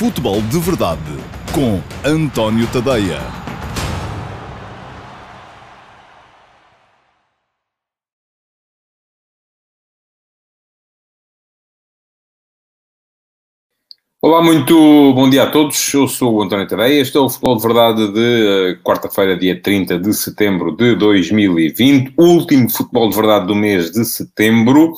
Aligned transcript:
Futebol 0.00 0.40
de 0.40 0.58
Verdade 0.58 1.02
com 1.54 1.78
António 2.02 2.66
Tadeia. 2.68 3.20
Olá, 14.22 14.42
muito 14.42 14.72
bom 15.12 15.28
dia 15.28 15.42
a 15.42 15.50
todos. 15.50 15.92
Eu 15.92 16.08
sou 16.08 16.36
o 16.36 16.42
António 16.42 16.66
Tadeia. 16.66 16.98
Este 16.98 17.18
é 17.18 17.20
o 17.20 17.28
Futebol 17.28 17.56
de 17.56 17.62
Verdade 17.62 18.12
de 18.14 18.78
uh, 18.78 18.82
quarta-feira, 18.82 19.36
dia 19.36 19.60
30 19.60 19.98
de 19.98 20.14
setembro 20.14 20.74
de 20.74 20.94
2020. 20.96 22.14
Último 22.16 22.70
Futebol 22.70 23.10
de 23.10 23.16
Verdade 23.16 23.46
do 23.48 23.54
mês 23.54 23.90
de 23.90 24.06
setembro. 24.06 24.94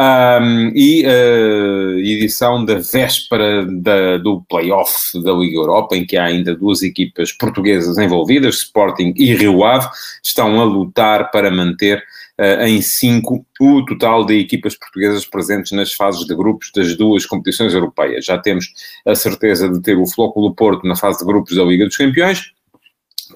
Um, 0.00 0.72
e 0.74 1.04
uh, 1.04 1.98
edição 1.98 2.64
da 2.64 2.76
véspera 2.76 3.66
da, 3.66 4.16
do 4.16 4.40
play-off 4.48 4.94
da 5.22 5.30
Liga 5.32 5.58
Europa, 5.58 5.94
em 5.94 6.06
que 6.06 6.16
há 6.16 6.24
ainda 6.24 6.56
duas 6.56 6.82
equipas 6.82 7.32
portuguesas 7.32 7.98
envolvidas, 7.98 8.60
Sporting 8.60 9.12
e 9.14 9.34
Rio 9.34 9.62
Ave, 9.62 9.90
estão 10.24 10.58
a 10.58 10.64
lutar 10.64 11.30
para 11.30 11.50
manter 11.50 12.02
uh, 12.40 12.64
em 12.64 12.80
cinco 12.80 13.44
o 13.60 13.84
total 13.84 14.24
de 14.24 14.38
equipas 14.38 14.74
portuguesas 14.74 15.26
presentes 15.26 15.72
nas 15.72 15.92
fases 15.92 16.24
de 16.24 16.34
grupos 16.34 16.70
das 16.74 16.96
duas 16.96 17.26
competições 17.26 17.74
europeias. 17.74 18.24
Já 18.24 18.38
temos 18.38 18.68
a 19.06 19.14
certeza 19.14 19.68
de 19.68 19.82
ter 19.82 19.98
o 19.98 20.06
Flóculo 20.06 20.54
Porto 20.54 20.86
na 20.88 20.96
fase 20.96 21.18
de 21.18 21.26
grupos 21.26 21.54
da 21.54 21.62
Liga 21.62 21.84
dos 21.84 21.98
Campeões, 21.98 22.52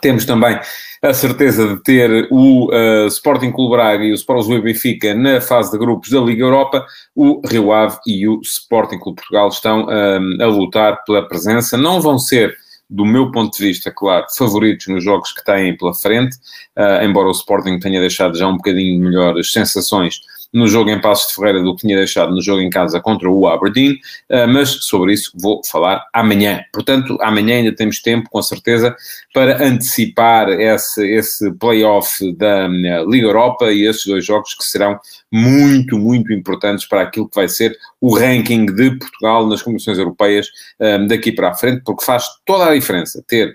temos 0.01 0.25
também 0.25 0.59
a 1.03 1.13
certeza 1.13 1.69
de 1.69 1.83
ter 1.83 2.29
o 2.31 2.71
uh, 2.73 3.07
Sporting 3.09 3.53
Clube 3.53 3.77
Braga 3.77 4.05
e 4.05 4.11
o 4.11 4.15
Sport 4.15 4.39
Lisboa 4.39 4.63
Benfica 4.63 5.15
na 5.15 5.41
fase 5.41 5.71
de 5.71 5.79
grupos 5.79 6.11
da 6.11 6.21
Liga 6.21 6.45
Europa. 6.45 6.87
O 7.15 7.47
Rio 7.47 7.73
Ave 7.73 7.99
e 8.07 8.27
o 8.27 8.41
Sporting 8.41 8.99
Clube 8.99 9.17
Portugal 9.17 9.49
estão 9.49 9.85
uh, 9.85 10.43
a 10.43 10.47
lutar 10.47 11.05
pela 11.05 11.27
presença. 11.29 11.77
Não 11.77 12.01
vão 12.01 12.19
ser, 12.19 12.57
do 12.89 13.05
meu 13.05 13.31
ponto 13.31 13.55
de 13.55 13.67
vista, 13.67 13.91
claro, 13.91 14.25
favoritos 14.37 14.87
nos 14.87 15.05
jogos 15.05 15.33
que 15.33 15.45
têm 15.45 15.77
pela 15.77 15.93
frente, 15.93 16.37
uh, 16.79 17.05
embora 17.05 17.29
o 17.29 17.33
Sporting 17.33 17.79
tenha 17.79 18.01
deixado 18.01 18.39
já 18.39 18.49
um 18.49 18.57
bocadinho 18.57 19.03
melhores 19.05 19.53
sensações 19.53 20.21
no 20.55 20.69
jogo 20.69 20.89
em 20.89 21.01
Passos 21.01 21.29
de 21.29 21.35
Ferreira 21.35 21.61
do 21.61 21.75
que 21.75 21.83
tinha 21.83 21.97
deixado 21.97 22.33
no 22.33 22.41
jogo 22.41 22.61
em 22.61 22.71
casa 22.71 23.01
contra 23.01 23.29
o 23.29 23.49
Aberdeen, 23.49 23.99
eh, 24.29 24.47
mas 24.47 24.69
sobre 24.85 25.13
isso 25.13 25.33
vou 25.35 25.61
falar 25.69 26.07
amanhã. 26.15 26.63
Portanto, 26.73 27.19
amanhã 27.21 27.57
ainda 27.57 27.75
temos 27.75 28.01
tempo, 28.01 28.31
com 28.31 28.41
certeza, 28.41 28.95
para 29.35 29.63
antecipar 29.67 30.49
esse, 30.51 31.05
esse 31.05 31.53
play-off 31.55 32.33
da 32.37 32.67
eh, 32.67 33.05
Liga 33.05 33.27
Europa 33.27 33.73
e 33.73 33.85
esses 33.85 34.07
dois 34.07 34.25
jogos 34.25 34.55
que 34.55 34.63
serão 34.63 34.97
muito, 35.31 35.99
muito 35.99 36.33
importantes 36.33 36.87
para 36.87 37.03
aquilo 37.03 37.29
que 37.29 37.35
vai 37.35 37.49
ser 37.49 37.77
o 38.01 38.17
ranking 38.17 38.67
de 38.67 38.97
Portugal 38.97 39.49
nas 39.49 39.61
competições 39.61 39.99
europeias 39.99 40.47
eh, 40.79 40.99
daqui 41.09 41.33
para 41.33 41.51
a 41.51 41.55
frente, 41.55 41.83
porque 41.85 42.05
faz 42.05 42.27
toda 42.47 42.71
a 42.71 42.75
diferença 42.75 43.25
ter 43.27 43.55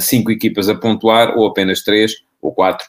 cinco 0.00 0.30
equipas 0.30 0.68
a 0.68 0.74
pontuar 0.74 1.36
ou 1.38 1.46
apenas 1.46 1.82
três 1.82 2.16
ou 2.42 2.52
quatro 2.52 2.86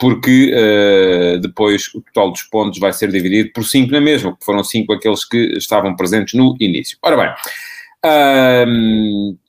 porque 0.00 0.52
uh, 0.52 1.38
depois 1.40 1.88
o 1.94 2.00
total 2.00 2.30
dos 2.32 2.42
pontos 2.42 2.78
vai 2.78 2.92
ser 2.92 3.10
dividido 3.10 3.50
por 3.52 3.64
5 3.64 3.92
na 3.92 4.00
mesma, 4.00 4.36
que 4.36 4.44
foram 4.44 4.64
5 4.64 4.92
aqueles 4.92 5.24
que 5.24 5.56
estavam 5.56 5.94
presentes 5.94 6.34
no 6.34 6.56
início. 6.60 6.98
Ora 7.02 7.16
bem, 7.16 7.34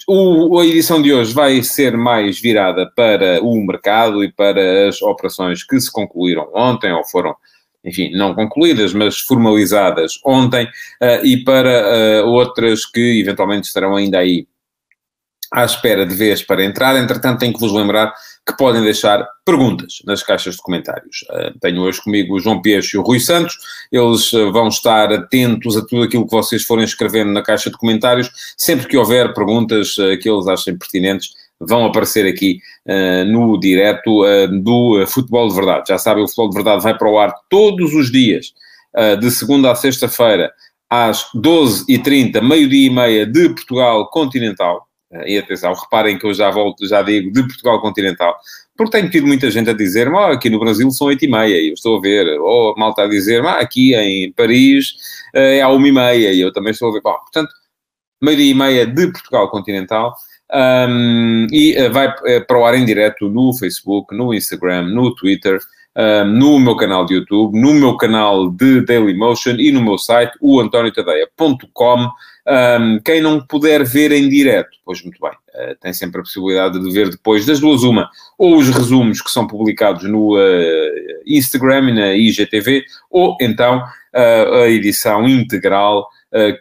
o, 0.08 0.60
a 0.60 0.66
edição 0.66 1.02
de 1.02 1.14
hoje 1.14 1.34
vai 1.34 1.62
ser 1.64 1.96
mais 1.98 2.40
virada 2.40 2.92
para 2.96 3.44
o 3.44 3.56
mercado 3.66 4.24
e 4.24 4.32
para 4.32 4.88
as 4.88 5.02
operações 5.02 5.64
que 5.64 5.80
se 5.80 5.92
concluíram 5.92 6.50
ontem 6.54 6.92
ou 6.92 7.04
foram 7.06 7.36
enfim, 7.84 8.12
não 8.12 8.36
concluídas, 8.36 8.94
mas 8.94 9.20
formalizadas 9.20 10.20
ontem, 10.26 10.66
uh, 10.66 11.26
e 11.26 11.44
para 11.44 12.24
uh, 12.24 12.28
outras 12.28 12.86
que 12.86 13.22
eventualmente 13.22 13.68
estarão 13.68 13.96
ainda 13.96 14.20
aí 14.20 14.48
à 15.52 15.66
espera 15.66 16.06
de 16.06 16.16
vez 16.16 16.42
para 16.44 16.64
entrar. 16.64 16.96
Entretanto, 16.96 17.40
tenho 17.40 17.54
que 17.54 17.60
vos 17.60 17.74
lembrar 17.74 18.14
que 18.50 18.58
podem 18.58 18.82
deixar 18.82 19.28
perguntas 19.46 20.00
nas 20.06 20.24
caixas 20.24 20.56
de 20.56 20.62
comentários. 20.62 21.24
Uh, 21.30 21.58
tenho 21.60 21.82
hoje 21.82 22.02
comigo 22.02 22.36
o 22.36 22.40
João 22.40 22.62
Peixe 22.62 22.96
e 22.96 23.00
o 23.00 23.04
Rui 23.04 23.20
Santos. 23.20 23.58
Eles 23.92 24.32
uh, 24.34 24.52
vão 24.52 24.68
estar 24.68 25.12
atentos 25.12 25.78
a 25.78 25.86
tudo 25.86 26.04
aquilo 26.04 26.26
que 26.26 26.32
vocês 26.32 26.64
forem 26.64 26.86
escrevendo 26.86 27.32
na 27.32 27.44
caixa 27.44 27.70
de 27.70 27.78
comentários. 27.78 28.30
Sempre 28.58 28.88
que 28.88 28.98
houver 28.98 29.34
perguntas 29.34 29.98
uh, 29.98 30.18
que 30.20 30.30
eles 30.30 30.48
achem 30.48 30.78
pertinentes, 30.78 31.30
vão 31.60 31.86
aparecer 31.86 32.26
aqui 32.26 32.62
no 33.28 33.60
direto 33.60 34.24
do 34.64 35.06
Futebol 35.06 35.50
de 35.50 35.56
Verdade. 35.56 35.90
Já 35.90 35.98
sabem, 35.98 36.24
o 36.24 36.28
Futebol 36.28 36.50
de 36.52 36.56
Verdade 36.56 36.82
vai 36.82 36.98
para 36.98 37.10
o 37.10 37.20
ar 37.20 37.34
todos 37.50 37.94
os 37.94 38.10
dias, 38.10 38.54
de 39.20 39.30
segunda 39.30 39.70
a 39.70 39.76
sexta-feira, 39.76 40.54
às 40.90 41.26
12h30, 41.36 42.42
meio-dia 42.42 42.88
e 42.88 42.90
meia 42.90 43.26
de 43.26 43.50
Portugal 43.50 44.10
Continental 44.10 44.89
e 45.26 45.38
atenção, 45.38 45.74
reparem 45.74 46.18
que 46.18 46.26
eu 46.26 46.34
já 46.34 46.50
volto, 46.52 46.88
já 46.88 47.02
digo, 47.02 47.32
de 47.32 47.42
Portugal 47.42 47.82
continental, 47.82 48.38
porque 48.78 48.92
tenho 48.92 49.10
tido 49.10 49.28
muita 49.28 49.50
gente 49.50 49.70
a 49.70 49.74
dizer, 49.74 50.08
oh, 50.08 50.18
aqui 50.18 50.50
no 50.50 50.60
Brasil 50.60 50.90
são 50.92 51.08
8 51.08 51.26
e 51.26 51.28
meia, 51.28 51.58
e 51.58 51.70
eu 51.70 51.74
estou 51.74 51.98
a 51.98 52.02
ver, 52.02 52.40
ou 52.40 52.74
oh, 52.74 52.80
malta 52.80 53.04
a 53.04 53.08
dizer, 53.08 53.44
ah, 53.46 53.60
aqui 53.60 53.96
em 53.96 54.32
Paris 54.32 54.96
eh, 55.34 55.58
é 55.58 55.62
à 55.62 55.70
1 55.70 55.86
e 55.86 55.92
meia, 55.92 56.34
e 56.34 56.40
eu 56.40 56.54
também 56.54 56.72
estou 56.72 56.90
a 56.90 56.94
ver. 56.94 57.02
Bom, 57.02 57.18
portanto, 57.18 57.52
meio-dia 58.22 58.52
e 58.52 58.54
meia 58.54 58.86
de 58.86 59.12
Portugal 59.12 59.50
continental, 59.50 60.16
um, 60.52 61.48
e 61.52 61.76
vai 61.90 62.14
para 62.48 62.58
o 62.58 62.66
ar 62.66 62.76
em 62.76 62.86
direto 62.86 63.30
no 63.30 63.54
Facebook, 63.54 64.16
no 64.16 64.34
Instagram, 64.34 64.84
no 64.84 65.14
Twitter, 65.16 65.60
uh, 66.00 66.26
no 66.26 66.60
meu 66.60 66.76
canal 66.76 67.06
de 67.06 67.16
YouTube, 67.16 67.60
no 67.60 67.74
meu 67.74 67.98
canal 67.98 68.50
de 68.50 68.82
Dailymotion 68.82 69.56
e 69.60 69.72
no 69.72 69.82
meu 69.82 69.98
site, 69.98 70.38
o 70.40 70.60
antoniotadeia.com. 70.60 72.10
Um, 72.48 73.00
quem 73.06 73.22
não 73.22 73.46
puder 73.46 73.84
ver 73.84 74.12
em 74.12 74.28
direto, 74.28 74.70
pois 74.84 75.04
muito 75.04 75.20
bem, 75.22 75.32
uh, 75.32 75.76
tem 75.80 75.94
sempre 75.94 76.22
a 76.22 76.24
possibilidade 76.24 76.80
de 76.80 76.92
ver 76.92 77.10
depois 77.10 77.46
das 77.46 77.60
duas 77.60 77.84
uma, 77.84 78.10
ou 78.40 78.58
os 78.58 78.70
resumos 78.70 79.22
que 79.22 79.30
são 79.30 79.46
publicados 79.46 80.04
no 80.10 80.36
uh, 80.36 80.92
Instagram 81.28 81.90
e 81.90 81.94
na 81.94 82.16
IGTV, 82.16 82.84
ou 83.12 83.38
então 83.42 83.84
a 84.12 84.68
edição 84.68 85.30
integral 85.30 86.08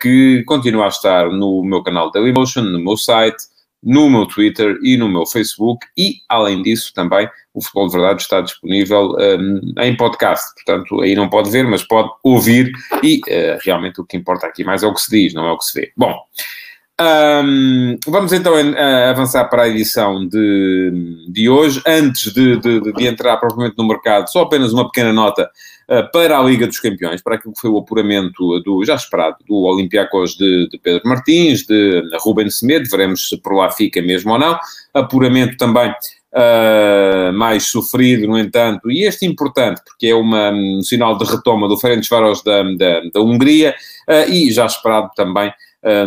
que 0.03 0.45
continua 0.47 0.85
a 0.85 0.89
estar 0.89 1.31
no 1.31 1.63
meu 1.65 1.83
canal 1.83 2.11
Dailymotion, 2.11 2.61
no 2.61 2.79
meu 2.79 2.95
site, 2.95 3.39
no 3.83 4.11
meu 4.11 4.27
Twitter 4.27 4.77
e 4.83 4.97
no 4.97 5.09
meu 5.09 5.25
Facebook 5.25 5.87
e, 5.97 6.17
além 6.29 6.63
disso, 6.63 6.93
também 6.95 7.29
o 7.55 7.63
Futebol 7.63 7.87
de 7.87 7.93
Verdade 7.93 8.23
está 8.23 8.41
disponível 8.41 9.17
um, 9.19 9.73
em 9.81 9.97
podcast, 9.97 10.47
portanto, 10.55 11.01
aí 11.01 11.15
não 11.15 11.29
pode 11.29 11.51
ver, 11.51 11.65
mas 11.65 11.83
pode 11.83 12.09
ouvir 12.23 12.73
e 13.03 13.19
uh, 13.19 13.59
realmente 13.65 14.01
o 14.01 14.05
que 14.05 14.17
importa 14.17 14.47
aqui 14.47 14.65
mais 14.65 14.83
é 14.83 14.87
o 14.87 14.95
que 14.95 15.01
se 15.01 15.11
diz, 15.11 15.35
não 15.35 15.47
é 15.47 15.53
o 15.53 15.59
que 15.59 15.65
se 15.65 15.81
vê. 15.81 15.93
Bom, 15.97 16.17
um, 17.01 17.97
vamos 18.09 18.33
então 18.33 18.55
uh, 18.55 19.11
avançar 19.11 19.45
para 19.45 19.63
a 19.63 19.69
edição 19.69 20.27
de, 20.27 21.27
de 21.29 21.49
hoje. 21.49 21.81
Antes 21.87 22.33
de, 22.33 22.57
de, 22.59 22.93
de, 22.93 23.07
entrar 23.07 23.37
propriamente 23.37 23.77
no 23.79 23.87
mercado, 23.87 24.29
só 24.29 24.43
apenas 24.43 24.73
uma 24.73 24.85
pequena 24.91 25.13
nota 25.13 25.49
para 26.13 26.39
a 26.39 26.43
Liga 26.43 26.67
dos 26.67 26.81
Campeões, 26.81 27.23
para 27.23 27.37
aquilo 27.37 27.55
que 27.55 27.61
foi 27.61 27.71
o 27.71 27.79
apuramento 27.79 28.61
do, 28.61 28.85
já 28.85 28.95
esperado, 28.95 29.37
do 29.47 29.55
Olympiacos 29.63 30.37
de, 30.37 30.69
de 30.69 30.79
Pedro 30.79 31.09
Martins, 31.09 31.65
de 31.67 32.03
Ruben 32.21 32.51
Semedo, 32.51 32.89
veremos 32.91 33.29
se 33.29 33.37
por 33.39 33.55
lá 33.55 33.71
fica 33.71 34.03
mesmo 34.03 34.33
ou 34.33 34.39
não. 34.39 34.59
Apuramento 34.95 35.57
também 35.57 35.93
Uh, 36.31 37.33
mais 37.33 37.69
sofrido, 37.69 38.29
no 38.29 38.39
entanto, 38.39 38.91
e 38.91 39.05
este 39.05 39.25
importante, 39.25 39.81
porque 39.83 40.09
é 40.09 40.15
uma, 40.15 40.51
um 40.51 40.83
sinal 40.83 41.17
de 41.17 41.25
retoma 41.25 41.67
do 41.67 41.79
Ferencváros 41.79 42.45
da, 42.45 42.63
da, 42.65 43.01
da 43.15 43.21
Hungria, 43.23 43.75
uh, 44.07 44.31
e 44.31 44.53
já 44.53 44.67
esperado 44.67 45.11
também 45.17 45.51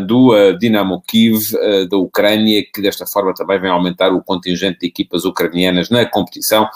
do 0.06 0.54
Dinamo 0.58 1.02
Kiev 1.08 1.52
da 1.90 1.98
Ucrânia, 1.98 2.64
que 2.74 2.82
desta 2.82 3.06
forma 3.06 3.34
também 3.34 3.60
vem 3.60 3.70
aumentar 3.70 4.14
o 4.14 4.24
contingente 4.24 4.80
de 4.80 4.88
equipas 4.88 5.26
ucranianas 5.26 5.90
na 5.90 6.06
competição, 6.06 6.68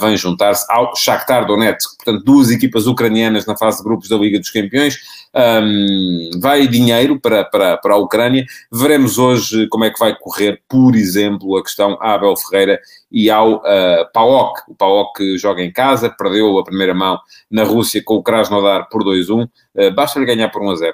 vem 0.00 0.16
juntar-se 0.16 0.66
ao 0.68 0.94
Shakhtar 0.94 1.46
Donetsk, 1.46 1.96
portanto 1.96 2.24
duas 2.24 2.50
equipas 2.50 2.86
ucranianas 2.86 3.46
na 3.46 3.56
fase 3.56 3.78
de 3.78 3.84
grupos 3.84 4.08
da 4.08 4.16
Liga 4.16 4.38
dos 4.38 4.50
Campeões, 4.50 4.98
um, 5.32 6.30
vai 6.40 6.66
dinheiro 6.66 7.20
para, 7.20 7.44
para, 7.44 7.76
para 7.76 7.94
a 7.94 7.98
Ucrânia. 7.98 8.44
Veremos 8.70 9.18
hoje 9.18 9.68
como 9.68 9.84
é 9.84 9.90
que 9.90 9.98
vai 9.98 10.16
correr, 10.16 10.60
por 10.68 10.94
exemplo, 10.96 11.56
a 11.56 11.62
questão 11.62 11.96
a 12.00 12.14
Abel 12.14 12.36
Ferreira 12.36 12.80
e 13.10 13.30
ao 13.30 13.56
uh, 13.56 14.12
PAOK. 14.12 14.62
O 14.68 14.74
PAOK 14.74 15.38
joga 15.38 15.62
em 15.62 15.72
casa, 15.72 16.10
perdeu 16.10 16.58
a 16.58 16.64
primeira 16.64 16.94
mão 16.94 17.18
na 17.50 17.64
Rússia 17.64 18.02
com 18.04 18.14
o 18.14 18.22
Krasnodar 18.22 18.88
por 18.88 19.04
2-1. 19.04 19.44
Uh, 19.44 19.94
Basta-lhe 19.94 20.26
ganhar 20.26 20.48
por 20.48 20.62
1-0 20.62 20.92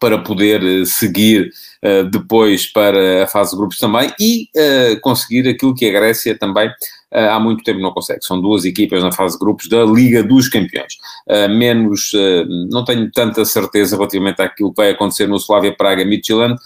para 0.00 0.18
poder 0.18 0.62
uh, 0.62 0.86
seguir 0.86 1.50
uh, 1.82 2.04
depois 2.10 2.66
para 2.66 3.24
a 3.24 3.26
fase 3.26 3.52
de 3.52 3.56
grupos 3.56 3.78
também 3.78 4.12
e 4.20 4.48
uh, 4.56 5.00
conseguir 5.00 5.48
aquilo 5.48 5.74
que 5.74 5.88
a 5.88 5.92
Grécia 5.92 6.36
também 6.38 6.70
há 7.12 7.38
muito 7.38 7.62
tempo 7.62 7.80
não 7.80 7.92
consegue. 7.92 8.24
São 8.24 8.40
duas 8.40 8.64
equipas 8.64 9.02
na 9.02 9.12
fase 9.12 9.34
de 9.34 9.40
grupos 9.40 9.68
da 9.68 9.84
Liga 9.84 10.22
dos 10.22 10.48
Campeões. 10.48 10.94
Uh, 11.28 11.48
menos, 11.48 12.12
uh, 12.12 12.46
não 12.70 12.84
tenho 12.84 13.10
tanta 13.10 13.44
certeza 13.44 13.96
relativamente 13.96 14.42
àquilo 14.42 14.70
que 14.70 14.76
vai 14.76 14.90
acontecer 14.90 15.26
no 15.26 15.36
Slavia 15.36 15.74
Praga 15.74 16.04
Midtjylland, 16.04 16.56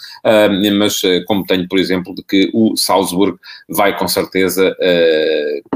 mas 0.79 1.01
como 1.27 1.45
tenho, 1.45 1.69
por 1.69 1.79
exemplo, 1.79 2.15
de 2.15 2.23
que 2.23 2.51
o 2.53 2.77
Salzburg 2.77 3.39
vai 3.69 3.97
com 3.97 4.09
certeza 4.09 4.77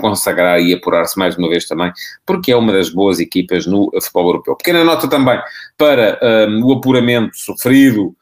consagrar 0.01 0.61
e 0.61 0.73
apurar-se 0.73 1.19
mais 1.19 1.37
uma 1.37 1.49
vez 1.49 1.67
também, 1.67 1.93
porque 2.27 2.53
é 2.53 2.57
uma 2.57 2.73
das 2.73 2.91
boas 2.91 3.21
equipas 3.21 3.67
no 3.67 3.91
futebol 4.01 4.27
europeu. 4.27 4.57
Pequena 4.57 4.85
nota 4.85 5.09
também 5.09 5.39
para 5.77 6.19
o 6.63 6.73
apuramento 6.73 7.37
sofrido 7.37 8.15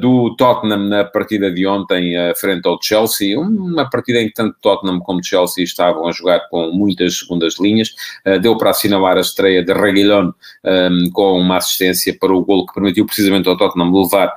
do 0.00 0.34
Tottenham 0.36 0.88
na 0.88 1.04
partida 1.04 1.50
de 1.50 1.66
ontem 1.66 2.14
uh, 2.16 2.36
frente 2.36 2.66
ao 2.66 2.78
Chelsea, 2.80 3.38
uma 3.38 3.88
partida 3.88 4.20
em 4.20 4.26
que 4.28 4.34
tanto 4.34 4.56
Tottenham 4.60 5.00
como 5.00 5.24
Chelsea 5.24 5.64
estavam 5.64 6.06
a 6.06 6.12
jogar 6.12 6.40
com 6.50 6.70
muitas 6.72 7.18
segundas 7.18 7.58
linhas, 7.58 7.94
uh, 8.26 8.38
deu 8.38 8.56
para 8.58 8.70
assinalar 8.70 9.16
a 9.16 9.20
estreia 9.20 9.64
de 9.64 9.72
Reguilón 9.72 10.32
um, 10.64 11.10
com 11.12 11.40
uma 11.40 11.56
assistência 11.56 12.14
para 12.18 12.32
o 12.32 12.44
golo 12.44 12.66
que 12.66 12.74
permitiu 12.74 13.06
precisamente 13.06 13.48
ao 13.48 13.56
Tottenham 13.56 13.92
levar 13.92 14.34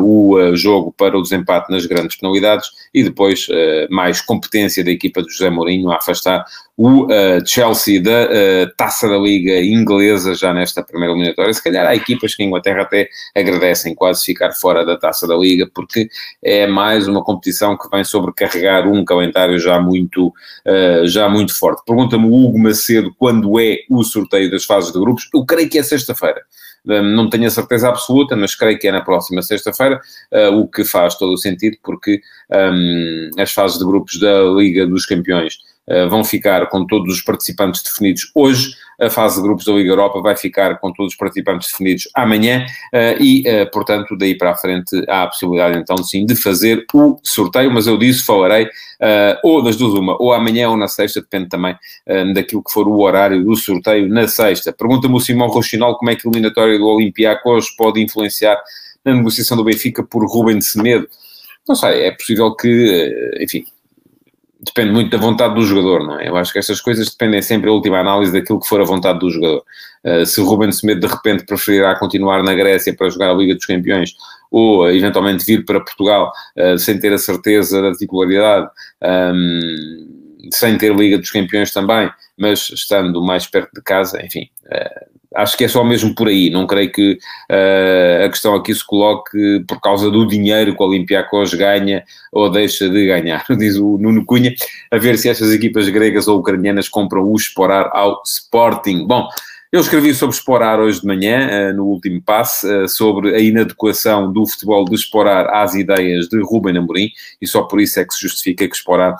o 0.00 0.54
jogo 0.54 0.92
para 0.96 1.16
o 1.18 1.22
desempate 1.22 1.70
nas 1.70 1.84
grandes 1.86 2.16
penalidades 2.16 2.68
e 2.94 3.02
depois 3.02 3.46
mais 3.90 4.20
competência 4.20 4.84
da 4.84 4.90
equipa 4.90 5.22
de 5.22 5.30
José 5.30 5.50
Mourinho 5.50 5.90
a 5.90 5.96
afastar 5.96 6.44
o 6.78 7.06
uh, 7.06 7.44
Chelsea 7.44 8.00
da 8.00 8.26
uh, 8.26 8.72
Taça 8.76 9.08
da 9.08 9.18
Liga 9.18 9.60
Inglesa 9.60 10.32
já 10.32 10.54
nesta 10.54 10.80
primeira 10.80 11.12
eliminatória. 11.12 11.52
Se 11.52 11.62
calhar 11.62 11.84
há 11.84 11.96
equipas 11.96 12.36
que 12.36 12.44
em 12.44 12.46
Inglaterra 12.46 12.82
até 12.82 13.08
agradecem 13.36 13.96
quase 13.96 14.24
ficar 14.24 14.52
fora 14.52 14.86
da 14.86 14.96
Taça 14.96 15.26
da 15.26 15.36
Liga, 15.36 15.68
porque 15.74 16.08
é 16.40 16.68
mais 16.68 17.08
uma 17.08 17.24
competição 17.24 17.76
que 17.76 17.90
vem 17.90 18.04
sobrecarregar 18.04 18.86
um 18.86 19.04
calendário 19.04 19.58
já 19.58 19.80
muito, 19.80 20.28
uh, 20.28 21.04
já 21.04 21.28
muito 21.28 21.52
forte. 21.58 21.82
Pergunta-me 21.84 22.26
o 22.26 22.32
Hugo 22.32 22.60
Macedo 22.60 23.12
quando 23.18 23.58
é 23.58 23.78
o 23.90 24.04
sorteio 24.04 24.48
das 24.48 24.64
fases 24.64 24.92
de 24.92 25.00
grupos. 25.00 25.28
Eu 25.34 25.44
creio 25.44 25.68
que 25.68 25.80
é 25.80 25.82
sexta-feira. 25.82 26.40
Não 26.84 27.28
tenho 27.28 27.46
a 27.46 27.50
certeza 27.50 27.88
absoluta, 27.88 28.34
mas 28.36 28.54
creio 28.54 28.78
que 28.78 28.86
é 28.88 28.92
na 28.92 29.02
próxima 29.02 29.42
sexta-feira, 29.42 30.00
o 30.54 30.66
que 30.66 30.84
faz 30.84 31.16
todo 31.16 31.34
o 31.34 31.36
sentido, 31.36 31.76
porque 31.82 32.20
um, 32.50 33.30
as 33.36 33.52
fases 33.52 33.78
de 33.78 33.84
grupos 33.84 34.18
da 34.18 34.44
Liga 34.44 34.86
dos 34.86 35.04
Campeões 35.04 35.58
vão 36.08 36.24
ficar 36.24 36.68
com 36.68 36.86
todos 36.86 37.14
os 37.14 37.22
participantes 37.22 37.82
definidos 37.82 38.30
hoje. 38.34 38.74
A 39.00 39.08
fase 39.08 39.36
de 39.36 39.42
grupos 39.42 39.64
da 39.64 39.72
Liga 39.72 39.90
Europa 39.90 40.20
vai 40.20 40.36
ficar 40.36 40.78
com 40.80 40.92
todos 40.92 41.12
os 41.12 41.16
participantes 41.16 41.70
definidos 41.70 42.08
amanhã 42.16 42.66
eh, 42.92 43.16
e, 43.20 43.42
eh, 43.46 43.64
portanto, 43.66 44.16
daí 44.16 44.36
para 44.36 44.50
a 44.50 44.56
frente 44.56 44.90
há 45.08 45.22
a 45.22 45.26
possibilidade 45.28 45.78
então 45.78 45.96
sim 45.98 46.26
de 46.26 46.34
fazer 46.34 46.84
o 46.92 47.16
sorteio, 47.22 47.70
mas 47.70 47.86
eu 47.86 47.96
disse, 47.96 48.24
falarei 48.24 48.68
ou 49.44 49.62
das 49.62 49.76
duas 49.76 49.94
uma, 49.94 50.20
ou 50.20 50.32
amanhã 50.32 50.68
ou 50.68 50.76
na 50.76 50.88
sexta, 50.88 51.20
depende 51.20 51.48
também 51.48 51.76
daquilo 52.34 52.64
que 52.64 52.72
for 52.72 52.88
o 52.88 52.98
horário 52.98 53.44
do 53.44 53.54
sorteio 53.54 54.08
na 54.08 54.26
sexta. 54.26 54.72
Pergunta-me 54.72 55.14
o 55.14 55.20
Simão 55.20 55.46
Rochinol 55.46 55.96
como 55.96 56.10
é 56.10 56.16
que 56.16 56.26
a 56.26 56.30
eliminatória 56.30 56.76
do 56.76 56.86
Olympiacos 56.86 57.70
pode 57.76 58.02
influenciar 58.02 58.60
na 59.04 59.14
negociação 59.14 59.56
do 59.56 59.62
Benfica 59.62 60.02
por 60.02 60.26
Rubem 60.26 60.58
de 60.58 60.66
Semedo. 60.66 61.08
Não 61.68 61.76
sei, 61.76 62.06
é 62.06 62.10
possível 62.10 62.52
que, 62.56 63.36
enfim, 63.40 63.64
depende 64.60 64.92
muito 64.92 65.10
da 65.10 65.18
vontade 65.18 65.54
do 65.54 65.62
jogador, 65.62 66.04
não 66.04 66.18
é? 66.18 66.28
Eu 66.28 66.36
acho 66.36 66.52
que 66.52 66.58
estas 66.58 66.80
coisas 66.80 67.08
dependem 67.10 67.40
sempre, 67.40 67.70
a 67.70 67.72
última 67.72 67.98
análise, 67.98 68.32
daquilo 68.32 68.60
que 68.60 68.66
for 68.66 68.80
a 68.80 68.84
vontade 68.84 69.20
do 69.20 69.30
jogador. 69.30 69.62
Uh, 70.04 70.26
se 70.26 70.40
Ruben 70.40 70.72
Semedo 70.72 71.00
de 71.00 71.06
repente 71.06 71.44
preferirá 71.44 71.96
continuar 71.98 72.42
na 72.42 72.54
Grécia 72.54 72.94
para 72.94 73.08
jogar 73.08 73.30
a 73.30 73.34
Liga 73.34 73.54
dos 73.54 73.66
Campeões 73.66 74.14
ou 74.50 74.84
uh, 74.84 74.90
eventualmente 74.90 75.44
vir 75.44 75.64
para 75.64 75.80
Portugal 75.80 76.32
uh, 76.56 76.78
sem 76.78 76.98
ter 76.98 77.12
a 77.12 77.18
certeza 77.18 77.80
da 77.80 77.92
titularidade, 77.92 78.68
um, 79.34 80.48
sem 80.52 80.76
ter 80.76 80.94
Liga 80.94 81.18
dos 81.18 81.30
Campeões 81.30 81.72
também, 81.72 82.10
mas 82.36 82.70
estando 82.70 83.22
mais 83.22 83.46
perto 83.46 83.70
de 83.74 83.82
casa, 83.82 84.24
enfim, 84.24 84.48
acho 85.34 85.56
que 85.56 85.64
é 85.64 85.68
só 85.68 85.84
mesmo 85.84 86.14
por 86.14 86.28
aí. 86.28 86.50
Não 86.50 86.66
creio 86.66 86.90
que 86.90 87.18
uh, 87.50 88.24
a 88.24 88.28
questão 88.28 88.54
aqui 88.54 88.74
se 88.74 88.84
coloque 88.84 89.64
por 89.66 89.80
causa 89.80 90.10
do 90.10 90.26
dinheiro 90.26 90.74
que 90.74 90.82
o 90.82 90.86
Olympiacos 90.86 91.54
ganha 91.54 92.04
ou 92.32 92.50
deixa 92.50 92.88
de 92.88 93.06
ganhar. 93.06 93.44
Diz 93.58 93.76
o 93.76 93.98
Nuno 93.98 94.24
Cunha, 94.24 94.54
a 94.90 94.98
ver 94.98 95.18
se 95.18 95.28
estas 95.28 95.52
equipas 95.52 95.88
gregas 95.88 96.28
ou 96.28 96.38
ucranianas 96.38 96.88
compram 96.88 97.30
o 97.30 97.36
Sporar 97.36 97.90
ao 97.92 98.22
Sporting. 98.24 99.06
Bom, 99.06 99.28
eu 99.70 99.80
escrevi 99.80 100.14
sobre 100.14 100.34
Sporar 100.34 100.80
hoje 100.80 101.00
de 101.00 101.06
manhã, 101.06 101.70
uh, 101.70 101.76
no 101.76 101.84
último 101.84 102.22
passe, 102.22 102.66
uh, 102.66 102.88
sobre 102.88 103.34
a 103.34 103.38
inadequação 103.38 104.32
do 104.32 104.46
futebol 104.46 104.84
de 104.86 104.94
Sporar 104.94 105.48
às 105.54 105.74
ideias 105.74 106.26
de 106.28 106.40
Ruben 106.40 106.78
Amorim, 106.78 107.10
e 107.40 107.46
só 107.46 107.62
por 107.62 107.80
isso 107.80 108.00
é 108.00 108.04
que 108.04 108.14
se 108.14 108.22
justifica 108.22 108.66
que 108.66 108.76
Sporar, 108.76 109.14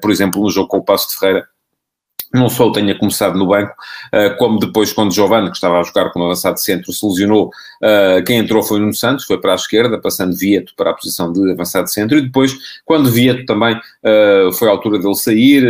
por 0.00 0.10
exemplo, 0.10 0.42
no 0.42 0.50
jogo 0.50 0.66
com 0.66 0.78
o 0.78 0.84
Passo 0.84 1.10
de 1.10 1.18
Ferreira, 1.18 1.46
não 2.32 2.48
só 2.48 2.70
tenha 2.70 2.98
começado 2.98 3.38
no 3.38 3.46
banco, 3.46 3.74
eh, 4.12 4.30
como 4.30 4.58
depois, 4.58 4.92
quando 4.92 5.12
Giovanni, 5.12 5.50
que 5.50 5.56
estava 5.56 5.78
a 5.78 5.82
jogar 5.82 6.10
como 6.10 6.24
avançado 6.24 6.54
de 6.54 6.62
centro, 6.62 6.92
se 6.92 7.06
lesionou, 7.06 7.50
eh, 7.82 8.22
quem 8.26 8.38
entrou 8.38 8.62
foi 8.62 8.80
Nuno 8.80 8.94
Santos, 8.94 9.24
foi 9.24 9.38
para 9.38 9.52
a 9.52 9.54
esquerda, 9.54 10.00
passando 10.00 10.36
Vieto 10.36 10.72
para 10.76 10.90
a 10.90 10.94
posição 10.94 11.32
de 11.32 11.52
avançado 11.52 11.84
de 11.84 11.92
centro, 11.92 12.16
e 12.16 12.22
depois, 12.22 12.56
quando 12.84 13.10
Vieto 13.10 13.44
também 13.44 13.78
eh, 14.02 14.48
foi 14.54 14.68
a 14.68 14.70
altura 14.70 14.98
dele 14.98 15.14
sair, 15.14 15.62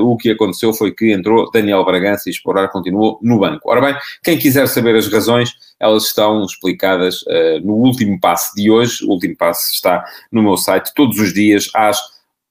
o 0.00 0.16
que 0.16 0.30
aconteceu 0.30 0.72
foi 0.72 0.92
que 0.92 1.12
entrou 1.12 1.50
Daniel 1.50 1.84
Bragança 1.84 2.28
e 2.28 2.32
Explorar 2.32 2.68
continuou 2.68 3.18
no 3.22 3.38
banco. 3.38 3.70
Ora 3.70 3.80
bem, 3.80 3.96
quem 4.22 4.38
quiser 4.38 4.66
saber 4.66 4.96
as 4.96 5.06
razões, 5.08 5.54
elas 5.78 6.04
estão 6.04 6.44
explicadas 6.44 7.24
no 7.62 7.74
último 7.74 8.18
passo 8.20 8.54
de 8.54 8.70
hoje, 8.70 9.04
o 9.04 9.10
último 9.10 9.36
passo 9.36 9.70
está 9.72 10.04
no 10.30 10.42
meu 10.42 10.56
site, 10.56 10.92
todos 10.94 11.18
os 11.18 11.32
dias, 11.32 11.68
às 11.74 11.98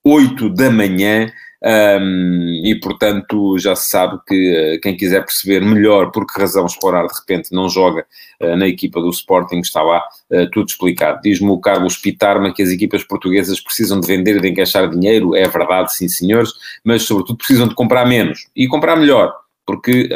8 0.03 0.49
da 0.49 0.69
manhã, 0.69 1.31
um, 1.63 2.61
e, 2.65 2.79
portanto, 2.79 3.57
já 3.59 3.75
se 3.75 3.89
sabe 3.89 4.19
que 4.27 4.75
uh, 4.75 4.81
quem 4.81 4.97
quiser 4.97 5.23
perceber 5.23 5.61
melhor 5.61 6.11
por 6.11 6.25
que 6.25 6.39
razão 6.39 6.65
Sporar 6.65 7.05
de 7.05 7.13
repente 7.13 7.53
não 7.53 7.69
joga 7.69 8.03
uh, 8.41 8.55
na 8.55 8.67
equipa 8.67 8.99
do 8.99 9.09
Sporting, 9.09 9.59
está 9.59 9.83
lá 9.83 10.01
uh, 10.31 10.49
tudo 10.49 10.69
explicado. 10.69 11.21
Diz-me 11.21 11.49
o 11.49 11.59
Carlos 11.59 11.97
Pitarma 11.97 12.51
que 12.51 12.63
as 12.63 12.69
equipas 12.69 13.03
portuguesas 13.03 13.61
precisam 13.61 13.99
de 13.99 14.07
vender 14.07 14.37
e 14.37 14.41
de 14.41 14.49
encaixar 14.49 14.89
dinheiro, 14.89 15.35
é 15.35 15.47
verdade, 15.47 15.93
sim 15.93 16.07
senhores, 16.07 16.51
mas 16.83 17.03
sobretudo 17.03 17.37
precisam 17.37 17.67
de 17.67 17.75
comprar 17.75 18.07
menos 18.07 18.47
e 18.55 18.67
comprar 18.67 18.95
melhor, 18.95 19.31
porque 19.65 20.09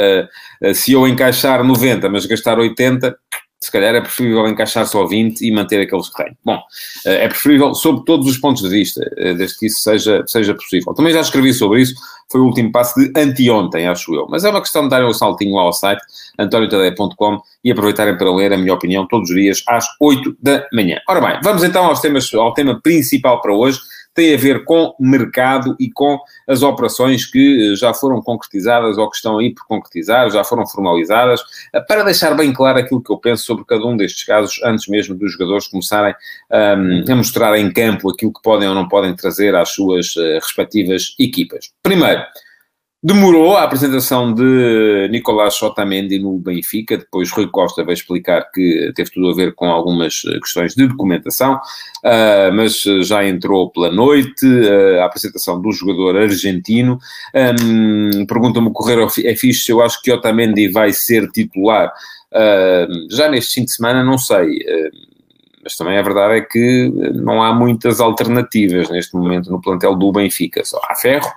se 0.73 0.93
eu 0.93 1.07
encaixar 1.07 1.63
90, 1.63 2.09
mas 2.09 2.25
gastar 2.25 2.57
80, 2.57 3.15
se 3.59 3.71
calhar 3.71 3.95
é 3.95 4.01
preferível 4.01 4.47
encaixar 4.47 4.85
só 4.85 5.05
20 5.05 5.41
e 5.41 5.51
manter 5.51 5.81
aqueles 5.81 6.09
que 6.09 6.23
tem. 6.23 6.37
Bom, 6.43 6.59
eh, 7.05 7.25
é 7.25 7.27
preferível 7.27 7.73
sob 7.73 8.03
todos 8.05 8.27
os 8.27 8.37
pontos 8.37 8.61
de 8.61 8.69
vista, 8.69 9.01
eh, 9.17 9.33
desde 9.33 9.57
que 9.57 9.65
isso 9.67 9.81
seja, 9.81 10.23
seja 10.27 10.53
possível. 10.53 10.93
Também 10.93 11.13
já 11.13 11.21
escrevi 11.21 11.53
sobre 11.53 11.81
isso, 11.81 11.95
foi 12.31 12.41
o 12.41 12.45
último 12.45 12.71
passo 12.71 12.99
de 12.99 13.11
anteontem, 13.19 13.87
acho 13.87 14.13
eu. 14.13 14.27
Mas 14.29 14.43
é 14.43 14.49
uma 14.49 14.61
questão 14.61 14.83
de 14.83 14.89
darem 14.89 15.07
um 15.07 15.13
saltinho 15.13 15.55
lá 15.55 15.63
ao 15.63 15.73
site, 15.73 16.01
antoniotadeia.com 16.37 17.39
e 17.63 17.71
aproveitarem 17.71 18.17
para 18.17 18.31
ler 18.33 18.53
a 18.53 18.57
minha 18.57 18.73
opinião 18.73 19.07
todos 19.07 19.29
os 19.29 19.35
dias 19.35 19.63
às 19.67 19.85
8 19.99 20.35
da 20.41 20.65
manhã. 20.71 20.99
Ora 21.07 21.21
bem, 21.21 21.39
vamos 21.43 21.63
então 21.63 21.85
aos 21.85 21.99
temas, 22.01 22.31
ao 22.33 22.53
tema 22.53 22.79
principal 22.81 23.41
para 23.41 23.53
hoje, 23.53 23.79
tem 24.15 24.33
a 24.33 24.37
ver 24.37 24.63
com 24.63 24.95
mercado 24.97 25.75
e 25.77 25.91
com 25.91 26.17
as 26.47 26.63
operações 26.63 27.25
que 27.25 27.73
eh, 27.73 27.75
já 27.75 27.93
foram 27.93 28.21
concretizadas 28.21 28.97
ou 28.97 29.09
que 29.09 29.17
estão 29.17 29.37
aí 29.37 29.53
por 29.53 29.67
concretizar, 29.67 30.31
já 30.31 30.43
foram 30.43 30.65
formalizadas, 30.65 31.41
eh, 31.73 31.81
para 31.81 32.03
deixar 32.03 32.33
bem 32.33 32.53
claro 32.53 32.79
aquilo 32.79 33.03
que 33.03 33.11
eu 33.11 33.17
penso 33.17 33.43
sobre 33.43 33.65
cada 33.65 33.85
um 33.85 33.97
destes 33.97 34.23
casos, 34.23 34.59
antes 34.63 34.87
mesmo 34.87 35.13
dos 35.13 35.33
jogadores 35.33 35.67
começarem 35.67 36.15
um, 36.49 37.11
a 37.11 37.15
mostrar 37.15 37.57
em 37.59 37.71
campo 37.71 38.09
aquilo 38.09 38.33
que 38.33 38.41
podem 38.41 38.69
ou 38.69 38.73
não 38.73 38.87
podem 38.87 39.13
trazer 39.13 39.53
às 39.53 39.69
suas 39.71 40.15
uh, 40.15 40.39
respectivas 40.41 41.13
equipas. 41.19 41.71
Primeiro, 41.83 42.23
Demorou 43.05 43.55
a 43.55 43.61
apresentação 43.61 44.33
de 44.33 45.07
Nicolás 45.11 45.61
Otamendi 45.61 46.17
no 46.17 46.39
Benfica, 46.39 46.97
depois 46.97 47.29
Rui 47.29 47.47
Costa 47.51 47.83
vai 47.83 47.93
explicar 47.93 48.49
que 48.51 48.91
teve 48.95 49.11
tudo 49.11 49.29
a 49.29 49.35
ver 49.35 49.53
com 49.53 49.67
algumas 49.67 50.23
eh, 50.25 50.39
questões 50.39 50.73
de 50.73 50.87
documentação, 50.87 51.53
uh, 51.53 52.51
mas 52.55 52.81
já 53.03 53.23
entrou 53.23 53.69
pela 53.69 53.91
noite 53.91 54.47
uh, 54.47 55.01
a 55.01 55.05
apresentação 55.05 55.61
do 55.61 55.71
jogador 55.71 56.17
argentino. 56.17 56.97
Um, 57.63 58.25
Pergunta-me 58.25 58.69
o 58.69 58.71
Correio 58.71 59.07
é 59.23 59.35
fixe 59.35 59.65
se 59.65 59.71
eu 59.71 59.83
acho 59.83 60.01
que 60.01 60.11
Otamendi 60.11 60.67
vai 60.69 60.91
ser 60.91 61.29
titular. 61.29 61.93
Uh, 62.33 63.15
já 63.15 63.29
neste 63.29 63.53
fim 63.53 63.65
de 63.65 63.71
semana, 63.71 64.03
não 64.03 64.17
sei 64.17 64.57
mas 65.63 65.75
também 65.77 65.97
a 65.97 66.01
verdade 66.01 66.37
é 66.37 66.41
que 66.41 66.91
não 67.13 67.41
há 67.41 67.53
muitas 67.53 67.99
alternativas 67.99 68.89
neste 68.89 69.15
momento 69.15 69.51
no 69.51 69.61
plantel 69.61 69.95
do 69.95 70.11
Benfica. 70.11 70.63
Só 70.63 70.79
há 70.89 70.95
ferro, 70.95 71.27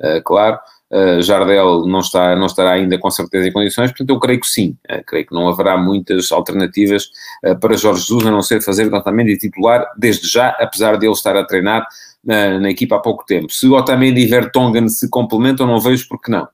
uh, 0.00 0.22
claro, 0.22 0.58
Uh, 0.92 1.20
Jardel 1.20 1.84
não, 1.84 1.98
está, 1.98 2.36
não 2.36 2.46
estará 2.46 2.70
ainda 2.70 2.96
com 2.96 3.10
certeza 3.10 3.48
em 3.48 3.52
condições, 3.52 3.90
portanto 3.90 4.10
eu 4.10 4.20
creio 4.20 4.40
que 4.40 4.46
sim, 4.46 4.76
uh, 4.88 5.02
creio 5.04 5.26
que 5.26 5.34
não 5.34 5.48
haverá 5.48 5.76
muitas 5.76 6.30
alternativas 6.30 7.10
uh, 7.44 7.58
para 7.58 7.76
Jorge 7.76 8.02
Jesus 8.02 8.24
a 8.24 8.30
não 8.30 8.40
ser 8.40 8.62
fazer 8.62 8.92
Otamendi 8.94 9.32
de 9.32 9.38
titular 9.38 9.84
desde 9.96 10.28
já, 10.28 10.50
apesar 10.60 10.96
de 10.96 11.06
ele 11.06 11.12
estar 11.12 11.36
a 11.36 11.44
treinar 11.44 11.86
na 12.24 12.68
equipa 12.68 12.96
há 12.96 12.98
pouco 12.98 13.24
tempo. 13.24 13.52
Se 13.52 13.68
Otamendi 13.68 14.22
e 14.22 14.26
Vertonghen 14.26 14.88
se 14.88 15.08
complementam, 15.08 15.64
não 15.64 15.78
vejo 15.78 16.08
porque 16.08 16.28
não. 16.28 16.48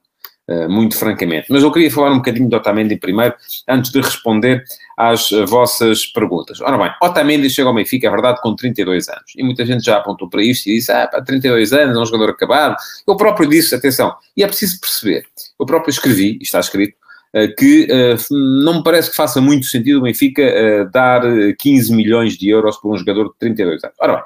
Eh, 0.52 0.68
muito 0.68 0.97
francamente. 0.97 1.47
Mas 1.49 1.62
eu 1.62 1.73
queria 1.73 1.90
falar 1.90 2.12
um 2.12 2.16
bocadinho 2.16 2.49
de 2.49 2.54
Otamendi 2.54 2.97
primeiro, 2.97 3.35
antes 3.66 3.90
de 3.90 4.00
responder 4.00 4.62
às 4.99 5.30
vossas 5.49 6.04
perguntas. 6.04 6.61
Ora 6.61 6.76
bem, 6.76 6.90
Otamendi 7.00 7.49
chega 7.49 7.68
ao 7.68 7.75
Benfica, 7.75 8.06
é 8.06 8.11
verdade, 8.11 8.40
com 8.42 8.54
32 8.54 9.09
anos. 9.09 9.32
E 9.35 9.42
muita 9.42 9.64
gente 9.64 9.82
já 9.82 9.97
apontou 9.97 10.28
para 10.28 10.42
isto 10.42 10.68
e 10.68 10.75
disse, 10.75 10.92
ah, 10.92 11.06
pá, 11.06 11.23
32 11.23 11.73
anos, 11.73 11.97
é 11.97 12.00
um 12.00 12.04
jogador 12.04 12.30
acabado. 12.30 12.76
Eu 13.06 13.16
próprio 13.16 13.49
disse, 13.49 13.75
atenção, 13.75 14.14
e 14.37 14.42
é 14.42 14.47
preciso 14.47 14.78
perceber, 14.78 15.25
eu 15.59 15.64
próprio 15.64 15.90
escrevi, 15.90 16.37
e 16.38 16.42
está 16.42 16.61
escrito, 16.61 16.94
eh, 17.32 17.49
que 17.49 17.88
não 18.30 18.75
me 18.75 18.82
parece 18.82 19.11
que 19.11 19.16
faça 19.16 19.40
muito 19.40 19.64
sentido 19.66 20.00
o 20.00 20.02
Benfica 20.02 20.42
dar 20.92 21.23
15 21.59 21.94
milhões 21.94 22.37
de 22.37 22.50
euros 22.50 22.76
por 22.76 22.92
um 22.92 22.99
jogador 22.99 23.28
de 23.30 23.38
32 23.38 23.82
anos. 23.85 23.97
Ora 23.99 24.16
bem, 24.16 24.23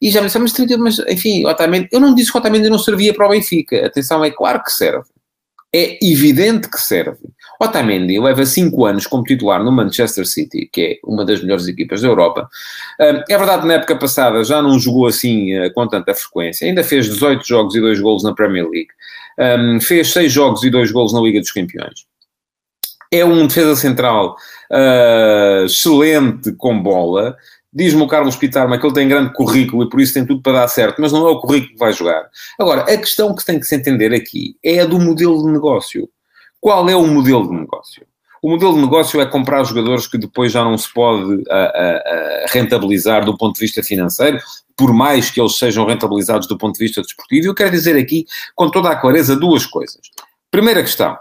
e 0.00 0.10
já 0.10 0.20
me 0.20 0.26
disse, 0.26 0.38
mas 0.38 0.52
32, 0.52 0.96
mas 0.98 1.06
enfim, 1.10 1.44
Otamendi, 1.44 1.88
eu 1.92 2.00
não 2.00 2.14
disse 2.14 2.32
que 2.32 2.38
Otamendi 2.38 2.70
não 2.70 2.78
servia 2.78 3.12
para 3.12 3.26
o 3.26 3.30
Benfica. 3.30 3.84
Atenção, 3.84 4.24
é 4.24 4.30
claro 4.30 4.62
que 4.62 4.72
serve 4.72 5.04
É 5.74 5.98
evidente 6.02 6.70
que 6.70 6.78
serve. 6.78 7.18
Otamendi 7.60 8.18
leva 8.18 8.44
5 8.44 8.86
anos 8.86 9.06
como 9.06 9.24
titular 9.24 9.62
no 9.62 9.72
Manchester 9.72 10.26
City, 10.26 10.68
que 10.72 10.80
é 10.82 10.98
uma 11.04 11.24
das 11.24 11.42
melhores 11.42 11.66
equipas 11.66 12.00
da 12.00 12.08
Europa. 12.08 12.48
É 12.98 13.36
verdade 13.36 13.62
que 13.62 13.68
na 13.68 13.74
época 13.74 13.96
passada 13.96 14.42
já 14.44 14.62
não 14.62 14.78
jogou 14.78 15.06
assim 15.06 15.52
eh, 15.52 15.70
com 15.70 15.86
tanta 15.86 16.14
frequência. 16.14 16.66
Ainda 16.66 16.84
fez 16.84 17.06
18 17.06 17.46
jogos 17.46 17.74
e 17.74 17.80
2 17.80 18.00
golos 18.00 18.22
na 18.22 18.34
Premier 18.34 18.68
League. 18.68 18.88
Fez 19.82 20.12
6 20.12 20.32
jogos 20.32 20.62
e 20.64 20.70
2 20.70 20.92
golos 20.92 21.12
na 21.12 21.20
Liga 21.20 21.40
dos 21.40 21.50
Campeões. 21.50 22.06
É 23.12 23.24
um 23.24 23.46
defesa 23.46 23.76
central 23.76 24.36
uh, 24.70 25.64
excelente 25.64 26.52
com 26.52 26.82
bola, 26.82 27.36
Diz-me 27.76 28.00
o 28.00 28.08
Carlos 28.08 28.36
Pitarma 28.36 28.78
que 28.78 28.86
ele 28.86 28.94
tem 28.94 29.06
grande 29.06 29.34
currículo 29.34 29.84
e 29.84 29.88
por 29.90 30.00
isso 30.00 30.14
tem 30.14 30.24
tudo 30.24 30.40
para 30.40 30.60
dar 30.60 30.68
certo, 30.68 30.98
mas 30.98 31.12
não 31.12 31.28
é 31.28 31.30
o 31.30 31.38
currículo 31.38 31.72
que 31.74 31.78
vai 31.78 31.92
jogar. 31.92 32.26
Agora, 32.58 32.80
a 32.80 32.96
questão 32.96 33.34
que 33.34 33.44
tem 33.44 33.60
que 33.60 33.66
se 33.66 33.76
entender 33.76 34.14
aqui 34.14 34.56
é 34.64 34.80
a 34.80 34.86
do 34.86 34.98
modelo 34.98 35.44
de 35.44 35.52
negócio. 35.52 36.08
Qual 36.58 36.88
é 36.88 36.96
o 36.96 37.06
modelo 37.06 37.50
de 37.50 37.54
negócio? 37.54 38.06
O 38.42 38.48
modelo 38.48 38.72
de 38.72 38.80
negócio 38.80 39.20
é 39.20 39.26
comprar 39.26 39.62
jogadores 39.64 40.06
que 40.06 40.16
depois 40.16 40.52
já 40.52 40.64
não 40.64 40.78
se 40.78 40.90
pode 40.90 41.42
a, 41.50 41.54
a, 41.54 42.44
a 42.44 42.46
rentabilizar 42.48 43.26
do 43.26 43.36
ponto 43.36 43.56
de 43.56 43.60
vista 43.60 43.82
financeiro, 43.82 44.38
por 44.74 44.94
mais 44.94 45.30
que 45.30 45.38
eles 45.38 45.58
sejam 45.58 45.84
rentabilizados 45.84 46.48
do 46.48 46.56
ponto 46.56 46.78
de 46.78 46.84
vista 46.86 47.02
desportivo. 47.02 47.48
Eu 47.48 47.54
quero 47.54 47.72
dizer 47.72 47.94
aqui, 47.94 48.24
com 48.54 48.70
toda 48.70 48.88
a 48.88 48.96
clareza, 48.96 49.36
duas 49.36 49.66
coisas. 49.66 50.00
Primeira 50.50 50.80
questão. 50.80 51.14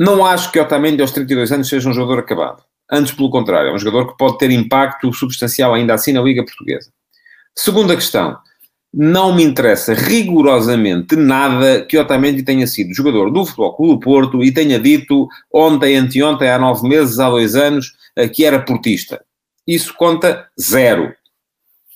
Não 0.00 0.24
acho 0.24 0.50
que 0.50 0.58
Otamendi 0.58 1.02
aos 1.02 1.10
32 1.10 1.52
anos 1.52 1.68
seja 1.68 1.90
um 1.90 1.92
jogador 1.92 2.20
acabado. 2.20 2.65
Antes, 2.90 3.12
pelo 3.12 3.30
contrário, 3.30 3.70
é 3.70 3.74
um 3.74 3.78
jogador 3.78 4.12
que 4.12 4.16
pode 4.16 4.38
ter 4.38 4.50
impacto 4.50 5.12
substancial 5.12 5.74
ainda 5.74 5.94
assim 5.94 6.12
na 6.12 6.22
Liga 6.22 6.44
Portuguesa. 6.44 6.90
Segunda 7.54 7.94
questão. 7.94 8.36
Não 8.94 9.34
me 9.34 9.42
interessa 9.42 9.92
rigorosamente 9.92 11.16
nada 11.16 11.84
que 11.84 11.98
Otamendi 11.98 12.42
tenha 12.42 12.66
sido 12.66 12.94
jogador 12.94 13.30
do 13.30 13.44
Futebol 13.44 13.76
Clube 13.76 13.92
do 13.94 14.00
Porto 14.00 14.42
e 14.42 14.52
tenha 14.52 14.78
dito 14.78 15.28
ontem, 15.52 15.96
anteontem, 15.96 16.48
há 16.48 16.58
nove 16.58 16.88
meses, 16.88 17.18
há 17.18 17.28
dois 17.28 17.56
anos, 17.56 17.92
eh, 18.14 18.28
que 18.28 18.44
era 18.44 18.62
portista. 18.62 19.22
Isso 19.66 19.92
conta 19.94 20.46
zero. 20.58 21.12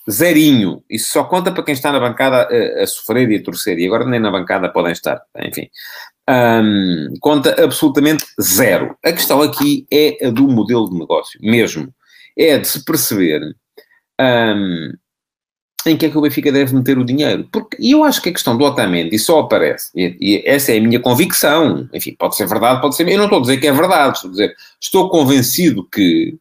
Zerinho. 0.09 0.83
Isso 0.89 1.13
só 1.13 1.25
conta 1.25 1.51
para 1.51 1.65
quem 1.65 1.75
está 1.75 1.91
na 1.91 2.01
bancada 2.01 2.49
a, 2.49 2.83
a 2.83 2.87
sofrer 2.87 3.31
e 3.31 3.37
a 3.37 3.43
torcer. 3.43 3.79
E 3.79 3.87
agora 3.87 4.05
nem 4.05 4.21
na 4.21 4.31
bancada 4.31 4.69
podem 4.69 4.93
estar. 4.93 5.21
Enfim 5.45 5.69
um, 6.31 7.15
conta 7.21 7.63
absolutamente 7.63 8.25
zero. 8.41 8.97
A 9.05 9.13
questão 9.13 9.43
aqui 9.43 9.87
é 9.91 10.27
a 10.27 10.31
do 10.31 10.47
modelo 10.49 10.89
de 10.89 10.99
negócio, 10.99 11.39
mesmo. 11.43 11.93
É 12.37 12.59
de 12.59 12.67
se 12.67 12.85
perceber 12.85 13.41
um, 14.21 14.93
em 15.87 15.97
que 15.97 16.07
é 16.07 16.11
que 16.11 16.17
o 16.17 16.21
Benfica 16.21 16.53
deve 16.53 16.75
meter 16.75 16.99
o 16.99 17.05
dinheiro. 17.05 17.49
Porque, 17.51 17.77
eu 17.81 18.05
acho 18.05 18.23
que 18.23 18.29
a 18.29 18.33
questão 18.33 18.57
do 18.57 18.65
Otamendi 18.65 19.19
só 19.19 19.41
aparece, 19.41 19.91
e, 19.95 20.17
e, 20.21 20.43
essa 20.47 20.73
é 20.73 20.79
a 20.79 20.81
minha 20.81 21.01
convicção, 21.01 21.89
enfim, 21.93 22.15
pode 22.19 22.37
ser 22.37 22.47
verdade, 22.47 22.81
pode 22.81 22.97
ser... 22.97 23.09
Eu 23.09 23.19
não 23.19 23.25
estou 23.25 23.39
a 23.39 23.43
dizer 23.43 23.57
que 23.59 23.67
é 23.67 23.73
verdade, 23.73 24.17
estou 24.17 24.29
a 24.29 24.33
dizer, 24.33 24.55
estou 24.81 25.09
convencido 25.11 25.87
que 25.89 26.39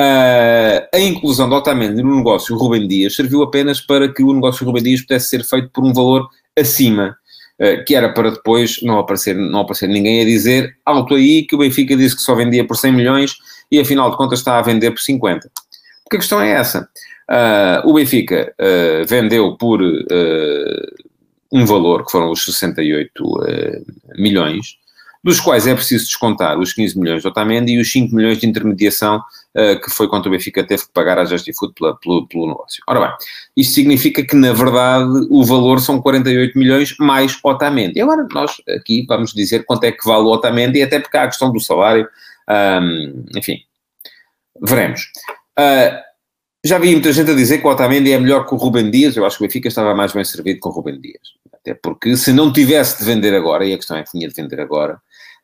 uh, 0.00 0.88
a 0.92 1.00
inclusão 1.00 1.48
do 1.48 1.54
Otamendi 1.54 2.02
no 2.02 2.16
negócio 2.16 2.56
Rubem 2.56 2.86
Dias 2.86 3.14
serviu 3.14 3.42
apenas 3.42 3.80
para 3.80 4.12
que 4.12 4.22
o 4.22 4.32
negócio 4.32 4.66
Rubem 4.66 4.82
Dias 4.82 5.02
pudesse 5.02 5.28
ser 5.28 5.44
feito 5.44 5.70
por 5.70 5.84
um 5.84 5.92
valor 5.92 6.28
acima 6.58 7.16
eh, 7.56 7.84
que 7.84 7.94
era 7.94 8.12
para 8.12 8.32
depois 8.32 8.82
não 8.82 8.98
aparecer, 8.98 9.36
não 9.36 9.60
aparecer 9.60 9.88
ninguém 9.88 10.22
a 10.22 10.24
dizer 10.24 10.76
alto 10.84 11.14
aí 11.14 11.44
que 11.44 11.54
o 11.54 11.58
Benfica 11.58 11.96
disse 11.96 12.16
que 12.16 12.22
só 12.22 12.34
vendia 12.34 12.66
por 12.66 12.76
100 12.76 12.92
milhões 12.92 13.36
e 13.70 13.78
afinal 13.78 14.10
de 14.10 14.16
contas 14.16 14.40
está 14.40 14.58
a 14.58 14.62
vender 14.62 14.90
por 14.90 15.00
50. 15.00 15.48
Porque 16.02 16.16
a 16.16 16.18
questão 16.18 16.40
é 16.40 16.50
essa. 16.50 16.88
Uh, 17.30 17.88
o 17.88 17.94
Benfica 17.94 18.52
uh, 18.60 19.06
vendeu 19.06 19.56
por 19.56 19.80
uh, 19.80 21.04
um 21.52 21.64
valor, 21.64 22.04
que 22.04 22.10
foram 22.10 22.32
os 22.32 22.44
68 22.44 23.12
milhões, 24.18 24.76
dos 25.24 25.40
quais 25.40 25.66
é 25.66 25.74
preciso 25.74 26.04
descontar 26.04 26.58
os 26.58 26.74
15 26.74 26.98
milhões 26.98 27.22
do 27.22 27.30
Otamendi 27.30 27.72
e 27.72 27.80
os 27.80 27.90
5 27.90 28.14
milhões 28.14 28.36
de 28.36 28.46
intermediação 28.46 29.16
uh, 29.54 29.80
que 29.80 29.88
foi 29.88 30.06
quanto 30.06 30.26
o 30.26 30.30
Benfica 30.30 30.62
teve 30.62 30.82
que 30.82 30.92
pagar 30.92 31.18
à 31.18 31.24
Justifood 31.24 31.72
pela, 31.72 31.96
pelo, 31.96 32.28
pelo 32.28 32.48
negócio. 32.48 32.82
Ora 32.86 33.00
bem, 33.00 33.16
isto 33.56 33.72
significa 33.72 34.22
que, 34.22 34.36
na 34.36 34.52
verdade, 34.52 35.26
o 35.30 35.42
valor 35.42 35.80
são 35.80 35.98
48 35.98 36.58
milhões 36.58 36.94
mais 36.98 37.38
Otamendi. 37.42 37.98
E 37.98 38.02
agora 38.02 38.28
nós 38.34 38.52
aqui 38.76 39.06
vamos 39.08 39.32
dizer 39.32 39.64
quanto 39.64 39.84
é 39.84 39.92
que 39.92 40.04
vale 40.04 40.24
o 40.24 40.30
Otamendi, 40.30 40.82
até 40.82 41.00
porque 41.00 41.16
há 41.16 41.22
a 41.22 41.28
questão 41.28 41.50
do 41.50 41.58
salário, 41.58 42.06
um, 42.82 43.24
enfim, 43.34 43.62
veremos. 44.60 45.10
Uh, 45.58 46.04
já 46.62 46.78
vi 46.78 46.92
muita 46.92 47.12
gente 47.14 47.30
a 47.30 47.34
dizer 47.34 47.58
que 47.58 47.66
o 47.66 47.70
Otamendi 47.70 48.12
é 48.12 48.18
melhor 48.18 48.46
que 48.46 48.54
o 48.54 48.58
Rubem 48.58 48.90
Dias, 48.90 49.16
eu 49.16 49.24
acho 49.24 49.38
que 49.38 49.44
o 49.44 49.46
Benfica 49.46 49.68
estava 49.68 49.94
mais 49.94 50.12
bem 50.12 50.24
servido 50.24 50.60
com 50.60 50.68
o 50.68 50.72
Rubem 50.72 51.00
Dias. 51.00 51.22
Até 51.50 51.72
porque 51.72 52.14
se 52.14 52.30
não 52.30 52.52
tivesse 52.52 52.98
de 52.98 53.04
vender 53.06 53.34
agora, 53.34 53.64
e 53.64 53.72
a 53.72 53.76
questão 53.76 53.96
é 53.96 54.02
que 54.02 54.10
tinha 54.10 54.28
de 54.28 54.34
vender 54.34 54.60
agora, 54.60 55.00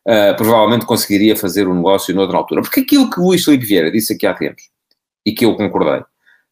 uh, 0.07 0.37
provavelmente 0.37 0.87
conseguiria 0.87 1.37
fazer 1.37 1.66
o 1.66 1.75
negócio 1.75 2.14
noutra 2.14 2.37
altura. 2.37 2.62
Porque 2.62 2.80
aquilo 2.80 3.11
que 3.11 3.21
o 3.21 3.25
Luís 3.25 3.45
Felipe 3.45 3.66
Vieira 3.66 3.90
disse 3.90 4.14
aqui 4.14 4.26
há 4.26 4.35
tempos, 4.35 4.64
e 5.25 5.33
que 5.33 5.45
eu 5.45 5.54
concordei, 5.57 6.02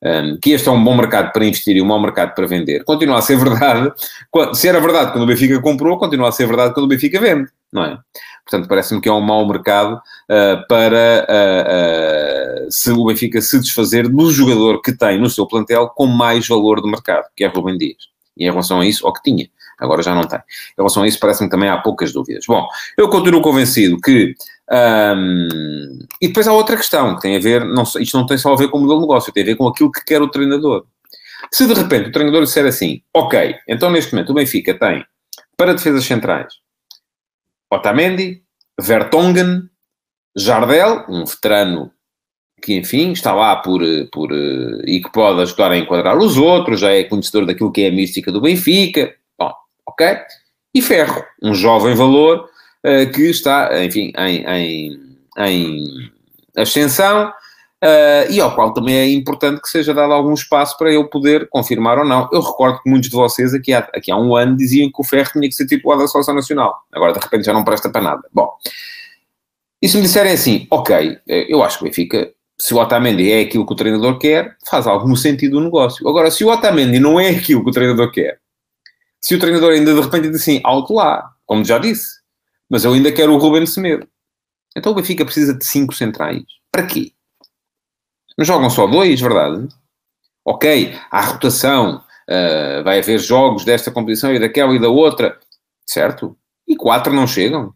um, 0.02 0.38
que 0.40 0.50
este 0.50 0.68
é 0.68 0.72
um 0.72 0.82
bom 0.82 0.96
mercado 0.96 1.32
para 1.32 1.44
investir 1.44 1.76
e 1.76 1.82
um 1.82 1.86
mau 1.86 2.00
mercado 2.00 2.34
para 2.34 2.46
vender, 2.46 2.84
continua 2.84 3.18
a 3.18 3.22
ser 3.22 3.36
verdade. 3.36 3.92
Se 4.54 4.68
era 4.68 4.80
verdade 4.80 5.12
quando 5.12 5.24
o 5.24 5.26
Benfica 5.26 5.60
comprou, 5.60 5.98
continua 5.98 6.28
a 6.28 6.32
ser 6.32 6.46
verdade 6.46 6.72
quando 6.72 6.86
o 6.86 6.88
Benfica 6.88 7.20
vende, 7.20 7.48
não 7.72 7.84
é? 7.84 7.98
Portanto, 8.44 8.68
parece-me 8.68 9.00
que 9.00 9.08
é 9.08 9.12
um 9.12 9.20
mau 9.20 9.46
mercado 9.46 9.96
uh, 9.96 10.66
para 10.68 11.26
uh, 11.28 12.66
uh, 12.66 12.70
se 12.70 12.90
o 12.90 13.04
Benfica 13.04 13.40
se 13.42 13.60
desfazer 13.60 14.08
do 14.08 14.30
jogador 14.30 14.80
que 14.80 14.96
tem 14.96 15.18
no 15.18 15.28
seu 15.28 15.46
plantel 15.46 15.88
com 15.88 16.06
mais 16.06 16.46
valor 16.46 16.80
de 16.80 16.88
mercado, 16.88 17.26
que 17.36 17.44
é 17.44 17.48
Rubem 17.48 17.76
Dias. 17.76 18.08
E 18.36 18.46
em 18.46 18.50
relação 18.50 18.80
a 18.80 18.86
isso, 18.86 19.06
ou 19.06 19.12
que 19.12 19.22
tinha 19.22 19.48
agora 19.78 20.02
já 20.02 20.14
não 20.14 20.24
tem. 20.24 20.38
Em 20.38 20.76
relação 20.76 21.02
a 21.02 21.08
isso, 21.08 21.18
parece-me 21.20 21.48
também 21.48 21.68
há 21.68 21.78
poucas 21.78 22.12
dúvidas. 22.12 22.44
Bom, 22.46 22.66
eu 22.96 23.08
continuo 23.08 23.40
convencido 23.40 24.00
que. 24.00 24.34
Um, 24.70 25.98
e 26.20 26.28
depois 26.28 26.46
há 26.46 26.52
outra 26.52 26.76
questão 26.76 27.14
que 27.14 27.22
tem 27.22 27.36
a 27.36 27.40
ver, 27.40 27.64
não, 27.64 27.84
isto 27.84 28.18
não 28.18 28.26
tem 28.26 28.36
só 28.36 28.52
a 28.52 28.56
ver 28.56 28.68
com 28.68 28.78
o 28.78 28.80
modelo 28.82 29.00
de 29.00 29.06
negócio, 29.06 29.32
tem 29.32 29.42
a 29.42 29.46
ver 29.46 29.56
com 29.56 29.66
aquilo 29.66 29.90
que 29.90 30.04
quer 30.04 30.20
o 30.20 30.28
treinador. 30.28 30.84
Se 31.50 31.66
de 31.66 31.72
repente 31.72 32.08
o 32.08 32.12
treinador 32.12 32.42
disser 32.42 32.66
assim, 32.66 33.00
ok, 33.14 33.54
então 33.66 33.90
neste 33.90 34.12
momento 34.12 34.30
o 34.30 34.34
Benfica 34.34 34.74
tem 34.74 35.06
para 35.56 35.72
defesas 35.72 36.04
centrais 36.04 36.52
Otamendi, 37.70 38.42
Vertonghen, 38.80 39.68
Jardel, 40.36 41.04
um 41.08 41.24
veterano 41.24 41.92
que, 42.62 42.76
enfim, 42.76 43.12
está 43.12 43.32
lá 43.32 43.56
por, 43.56 43.80
por, 44.10 44.32
e 44.86 45.00
que 45.00 45.12
pode 45.12 45.42
ajudar 45.42 45.70
a 45.70 45.76
enquadrar 45.76 46.16
os 46.16 46.36
outros, 46.36 46.80
já 46.80 46.90
é 46.90 47.04
conhecedor 47.04 47.46
daquilo 47.46 47.70
que 47.70 47.82
é 47.82 47.88
a 47.88 47.92
mística 47.92 48.32
do 48.32 48.40
Benfica, 48.40 49.14
ok? 49.98 50.18
E 50.74 50.80
Ferro, 50.80 51.24
um 51.42 51.54
jovem 51.54 51.94
valor 51.94 52.48
uh, 52.84 53.12
que 53.12 53.22
está, 53.22 53.82
enfim, 53.84 54.12
em, 54.16 54.44
em, 54.46 55.00
em 55.38 55.84
ascensão 56.56 57.28
uh, 57.28 58.30
e 58.30 58.40
ao 58.40 58.54
qual 58.54 58.72
também 58.72 58.96
é 58.96 59.08
importante 59.10 59.60
que 59.60 59.68
seja 59.68 59.92
dado 59.92 60.12
algum 60.12 60.34
espaço 60.34 60.78
para 60.78 60.92
ele 60.92 61.04
poder 61.04 61.48
confirmar 61.48 61.98
ou 61.98 62.04
não. 62.04 62.28
Eu 62.32 62.40
recordo 62.40 62.80
que 62.82 62.88
muitos 62.88 63.10
de 63.10 63.16
vocês 63.16 63.52
aqui 63.52 63.72
há, 63.72 63.80
aqui 63.94 64.12
há 64.12 64.16
um 64.16 64.36
ano 64.36 64.56
diziam 64.56 64.88
que 64.88 65.00
o 65.00 65.04
Ferro 65.04 65.30
tinha 65.32 65.48
que 65.48 65.54
ser 65.54 65.66
titular 65.66 65.98
da 65.98 66.06
Seleção 66.06 66.34
Nacional. 66.34 66.74
Agora, 66.92 67.12
de 67.12 67.18
repente, 67.18 67.44
já 67.44 67.52
não 67.52 67.64
presta 67.64 67.90
para 67.90 68.02
nada. 68.02 68.22
Bom, 68.32 68.50
e 69.82 69.88
se 69.88 69.96
me 69.96 70.02
disserem 70.02 70.32
assim, 70.32 70.66
ok, 70.70 71.18
eh, 71.28 71.46
eu 71.48 71.62
acho 71.62 71.78
que 71.78 71.84
o 71.84 71.86
Benfica 71.86 72.32
se 72.60 72.74
o 72.74 72.78
Otamendi 72.78 73.30
é 73.30 73.42
aquilo 73.42 73.64
que 73.64 73.72
o 73.72 73.76
treinador 73.76 74.18
quer, 74.18 74.56
faz 74.68 74.86
algum 74.86 75.14
sentido 75.14 75.58
o 75.58 75.60
negócio. 75.60 76.08
Agora, 76.08 76.28
se 76.28 76.44
o 76.44 76.48
Otamendi 76.48 76.98
não 76.98 77.20
é 77.20 77.30
aquilo 77.30 77.62
que 77.62 77.70
o 77.70 77.72
treinador 77.72 78.10
quer, 78.10 78.40
se 79.20 79.34
o 79.34 79.38
treinador 79.38 79.72
ainda 79.72 79.94
de 79.94 80.00
repente 80.00 80.28
diz 80.28 80.40
assim, 80.40 80.60
alto 80.64 80.94
lá, 80.94 81.32
como 81.46 81.64
já 81.64 81.78
disse, 81.78 82.18
mas 82.68 82.84
eu 82.84 82.92
ainda 82.92 83.12
quero 83.12 83.32
o 83.32 83.38
Ruben 83.38 83.66
Semedo. 83.66 84.06
Então 84.76 84.92
o 84.92 84.94
Benfica 84.94 85.24
precisa 85.24 85.54
de 85.54 85.64
cinco 85.64 85.94
centrais. 85.94 86.42
Para 86.70 86.86
quê? 86.86 87.12
Não 88.36 88.44
jogam 88.44 88.70
só 88.70 88.86
dois, 88.86 89.20
verdade? 89.20 89.68
Ok, 90.44 90.96
há 91.10 91.20
rotação, 91.22 91.96
uh, 92.28 92.84
vai 92.84 93.00
haver 93.00 93.18
jogos 93.18 93.64
desta 93.64 93.90
competição 93.90 94.32
e 94.32 94.38
daquela 94.38 94.74
e 94.74 94.78
da 94.80 94.88
outra, 94.88 95.38
certo? 95.86 96.36
E 96.66 96.76
quatro 96.76 97.12
não 97.12 97.26
chegam. 97.26 97.74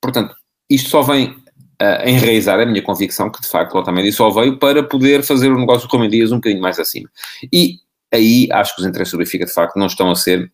Portanto, 0.00 0.34
isto 0.68 0.90
só 0.90 1.02
vem 1.02 1.36
a 1.80 2.08
enraizar 2.08 2.58
a 2.60 2.66
minha 2.66 2.82
convicção 2.82 3.30
que, 3.30 3.40
de 3.40 3.48
facto, 3.48 3.74
o 3.74 3.78
Otamendi 3.78 4.12
só 4.12 4.30
veio 4.30 4.58
para 4.58 4.82
poder 4.82 5.22
fazer 5.22 5.50
o 5.50 5.58
negócio 5.58 5.88
com 5.88 5.98
o 5.98 6.08
Dias 6.08 6.32
um 6.32 6.36
bocadinho 6.36 6.62
mais 6.62 6.78
acima. 6.78 7.08
E 7.52 7.78
aí 8.14 8.48
acho 8.52 8.74
que 8.74 8.82
os 8.82 8.86
interesses 8.86 9.12
do 9.12 9.18
Benfica, 9.18 9.44
de 9.44 9.52
facto, 9.52 9.76
não 9.76 9.86
estão 9.86 10.10
a 10.10 10.16
ser 10.16 10.50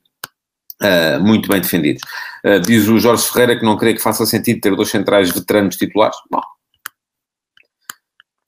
uh, 0.83 1.21
muito 1.21 1.49
bem 1.49 1.61
defendidos. 1.61 2.03
Uh, 2.45 2.61
diz 2.61 2.89
o 2.89 2.99
Jorge 2.99 3.25
Ferreira 3.29 3.59
que 3.59 3.65
não 3.65 3.77
crê 3.77 3.95
que 3.95 4.03
faça 4.03 4.25
sentido 4.27 4.61
ter 4.61 4.75
dois 4.75 4.91
centrais 4.91 5.31
veteranos 5.31 5.77
titulares. 5.77 6.17
Bom, 6.31 6.41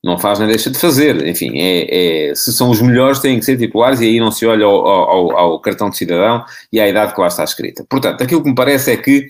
não 0.04 0.18
faz 0.18 0.38
nem 0.38 0.48
deixa 0.48 0.70
de 0.70 0.78
fazer. 0.78 1.26
Enfim, 1.26 1.52
é, 1.58 2.30
é, 2.30 2.34
se 2.34 2.52
são 2.52 2.70
os 2.70 2.82
melhores, 2.82 3.20
têm 3.20 3.38
que 3.38 3.44
ser 3.44 3.56
titulares 3.56 4.00
e 4.00 4.06
aí 4.06 4.18
não 4.18 4.32
se 4.32 4.44
olha 4.44 4.66
ao, 4.66 4.86
ao, 4.86 5.38
ao, 5.38 5.60
cartão 5.60 5.88
de 5.90 5.96
cidadão 5.96 6.44
e 6.72 6.80
à 6.80 6.88
idade 6.88 7.14
que 7.14 7.20
lá 7.20 7.28
está 7.28 7.44
escrita. 7.44 7.86
Portanto, 7.88 8.22
aquilo 8.22 8.42
que 8.42 8.48
me 8.48 8.54
parece 8.54 8.92
é 8.92 8.96
que 8.96 9.28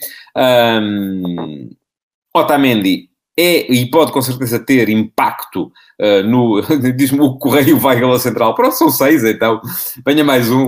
um, 0.80 1.70
Otamendi 2.34 3.11
é 3.36 3.72
e 3.72 3.90
pode 3.90 4.12
com 4.12 4.20
certeza 4.20 4.58
ter 4.58 4.88
impacto 4.88 5.72
uh, 6.00 6.22
no. 6.24 6.60
Diz-me 6.92 7.20
o 7.20 7.36
Correio 7.36 7.78
vai 7.78 8.02
à 8.02 8.18
Central. 8.18 8.54
Pronto, 8.54 8.74
são 8.74 8.90
seis, 8.90 9.24
então 9.24 9.60
venha 10.04 10.22
mais 10.22 10.50
um. 10.50 10.66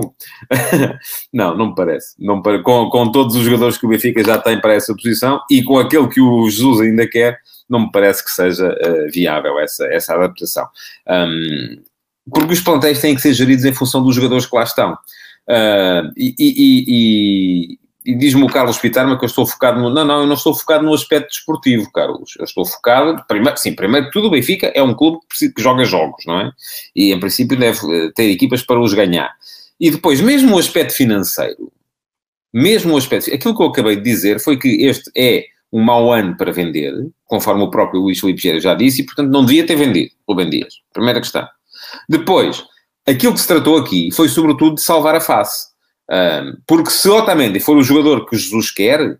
não, 1.31 1.55
não 1.55 1.67
me 1.67 1.75
parece. 1.75 2.15
Não 2.19 2.37
me 2.37 2.63
Com, 2.63 2.89
com 2.89 3.11
todos 3.11 3.35
os 3.35 3.43
jogadores 3.43 3.77
que 3.77 3.85
o 3.85 3.89
Benfica 3.89 4.23
já 4.23 4.37
tem 4.37 4.59
para 4.59 4.73
essa 4.73 4.95
posição 4.95 5.39
e 5.49 5.63
com 5.63 5.77
aquele 5.77 6.07
que 6.07 6.21
o 6.21 6.49
Jesus 6.49 6.81
ainda 6.81 7.07
quer, 7.07 7.39
não 7.69 7.81
me 7.81 7.91
parece 7.91 8.23
que 8.23 8.31
seja 8.31 8.67
uh, 8.67 9.11
viável 9.11 9.59
essa, 9.59 9.85
essa 9.87 10.15
adaptação. 10.15 10.67
Um, 11.07 11.83
porque 12.31 12.53
os 12.53 12.61
plantéis 12.61 12.99
têm 12.99 13.13
que 13.13 13.21
ser 13.21 13.33
geridos 13.33 13.65
em 13.65 13.73
função 13.73 14.03
dos 14.03 14.15
jogadores 14.15 14.45
que 14.47 14.55
lá 14.55 14.63
estão. 14.63 14.93
Uh, 15.47 16.11
e, 16.17 16.35
e, 16.39 17.79
e, 18.05 18.15
diz-me 18.15 18.43
o 18.43 18.47
Carlos 18.47 18.77
Pitarma 18.77 19.17
que 19.17 19.25
eu 19.25 19.27
estou 19.27 19.45
focado 19.45 19.79
no. 19.79 19.89
Não, 19.89 20.05
não, 20.05 20.21
eu 20.21 20.27
não 20.27 20.35
estou 20.35 20.53
focado 20.53 20.85
no 20.85 20.93
aspecto 20.93 21.29
desportivo, 21.29 21.91
Carlos. 21.91 22.33
Eu 22.37 22.45
estou 22.45 22.65
focado. 22.65 23.23
Primeiro, 23.27 23.57
sim, 23.57 23.73
primeiro 23.73 24.09
tudo, 24.11 24.27
o 24.27 24.31
Benfica 24.31 24.71
é 24.75 24.83
um 24.83 24.93
clube 24.93 25.19
que 25.29 25.61
joga 25.61 25.83
jogos, 25.83 26.23
não 26.25 26.39
é? 26.39 26.51
E 26.95 27.11
em 27.11 27.19
princípio 27.19 27.57
deve 27.57 27.79
eh, 27.79 28.11
ter 28.13 28.29
equipas 28.29 28.61
para 28.61 28.79
os 28.79 28.93
ganhar. 28.93 29.33
E 29.79 29.89
depois, 29.89 30.21
mesmo 30.21 30.55
o 30.55 30.59
aspecto 30.59 30.93
financeiro, 30.93 31.71
mesmo 32.53 32.93
o 32.93 32.97
aspecto. 32.97 33.33
Aquilo 33.33 33.55
que 33.55 33.61
eu 33.61 33.67
acabei 33.67 33.95
de 33.95 34.03
dizer 34.03 34.39
foi 34.39 34.57
que 34.57 34.85
este 34.85 35.09
é 35.17 35.45
um 35.73 35.81
mau 35.81 36.13
ano 36.13 36.37
para 36.37 36.53
vender, 36.53 36.93
conforme 37.25 37.63
o 37.63 37.69
próprio 37.69 38.01
Luís 38.01 38.19
Filipe 38.19 38.41
Gera 38.41 38.59
já 38.61 38.73
disse, 38.73 39.01
e 39.01 39.05
portanto 39.05 39.29
não 39.29 39.43
devia 39.43 39.65
ter 39.65 39.75
vendido 39.75 40.11
Rubem 40.27 40.49
Dias. 40.49 40.75
Primeira 40.93 41.19
questão. 41.19 41.45
Depois, 42.07 42.63
aquilo 43.05 43.33
que 43.33 43.41
se 43.41 43.47
tratou 43.47 43.77
aqui 43.77 44.09
foi 44.13 44.29
sobretudo 44.29 44.75
de 44.75 44.81
salvar 44.81 45.15
a 45.15 45.19
face 45.19 45.74
um, 46.11 46.57
porque 46.67 46.91
se 46.91 47.09
Otamendi 47.09 47.59
for 47.59 47.77
o 47.77 47.83
jogador 47.83 48.27
que 48.27 48.37
Jesus 48.37 48.71
quer, 48.71 49.17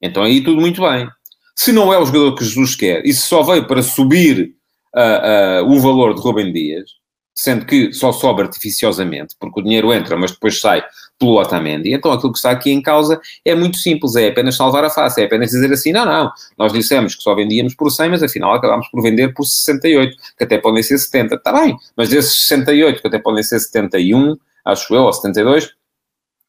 então 0.00 0.22
aí 0.22 0.42
tudo 0.42 0.60
muito 0.60 0.82
bem. 0.82 1.08
Se 1.56 1.72
não 1.72 1.92
é 1.92 1.98
o 1.98 2.06
jogador 2.06 2.34
que 2.36 2.44
Jesus 2.44 2.76
quer 2.76 3.04
e 3.04 3.12
se 3.12 3.22
só 3.22 3.42
veio 3.42 3.66
para 3.66 3.82
subir 3.82 4.54
uh, 4.94 5.64
uh, 5.64 5.70
o 5.72 5.80
valor 5.80 6.14
de 6.14 6.20
Rubem 6.20 6.52
Dias, 6.52 6.90
sendo 7.34 7.66
que 7.66 7.92
só 7.92 8.12
sobe 8.12 8.42
artificiosamente, 8.42 9.34
porque 9.38 9.60
o 9.60 9.62
dinheiro 9.62 9.92
entra, 9.92 10.16
mas 10.16 10.32
depois 10.32 10.60
sai 10.60 10.84
pelo 11.18 11.40
Otamendi, 11.40 11.92
então 11.92 12.12
aquilo 12.12 12.32
que 12.32 12.38
está 12.38 12.50
aqui 12.50 12.70
em 12.70 12.80
causa 12.80 13.20
é 13.44 13.54
muito 13.54 13.76
simples, 13.76 14.14
é 14.16 14.28
apenas 14.28 14.56
salvar 14.56 14.84
a 14.84 14.90
face, 14.90 15.20
é 15.20 15.24
apenas 15.24 15.50
dizer 15.50 15.72
assim, 15.72 15.92
não, 15.92 16.04
não, 16.04 16.32
nós 16.56 16.72
dissemos 16.72 17.14
que 17.14 17.22
só 17.22 17.34
vendíamos 17.34 17.74
por 17.74 17.90
100, 17.90 18.10
mas 18.10 18.22
afinal 18.22 18.54
acabámos 18.54 18.88
por 18.88 19.02
vender 19.02 19.34
por 19.34 19.44
68, 19.44 20.16
que 20.36 20.44
até 20.44 20.58
podem 20.58 20.82
ser 20.82 20.98
70, 20.98 21.36
está 21.36 21.52
bem, 21.52 21.76
mas 21.96 22.08
desses 22.08 22.46
68, 22.46 23.00
que 23.00 23.06
até 23.08 23.18
podem 23.18 23.42
ser 23.42 23.58
71, 23.58 24.36
acho 24.64 24.94
eu, 24.94 25.02
ou 25.02 25.12
72, 25.12 25.77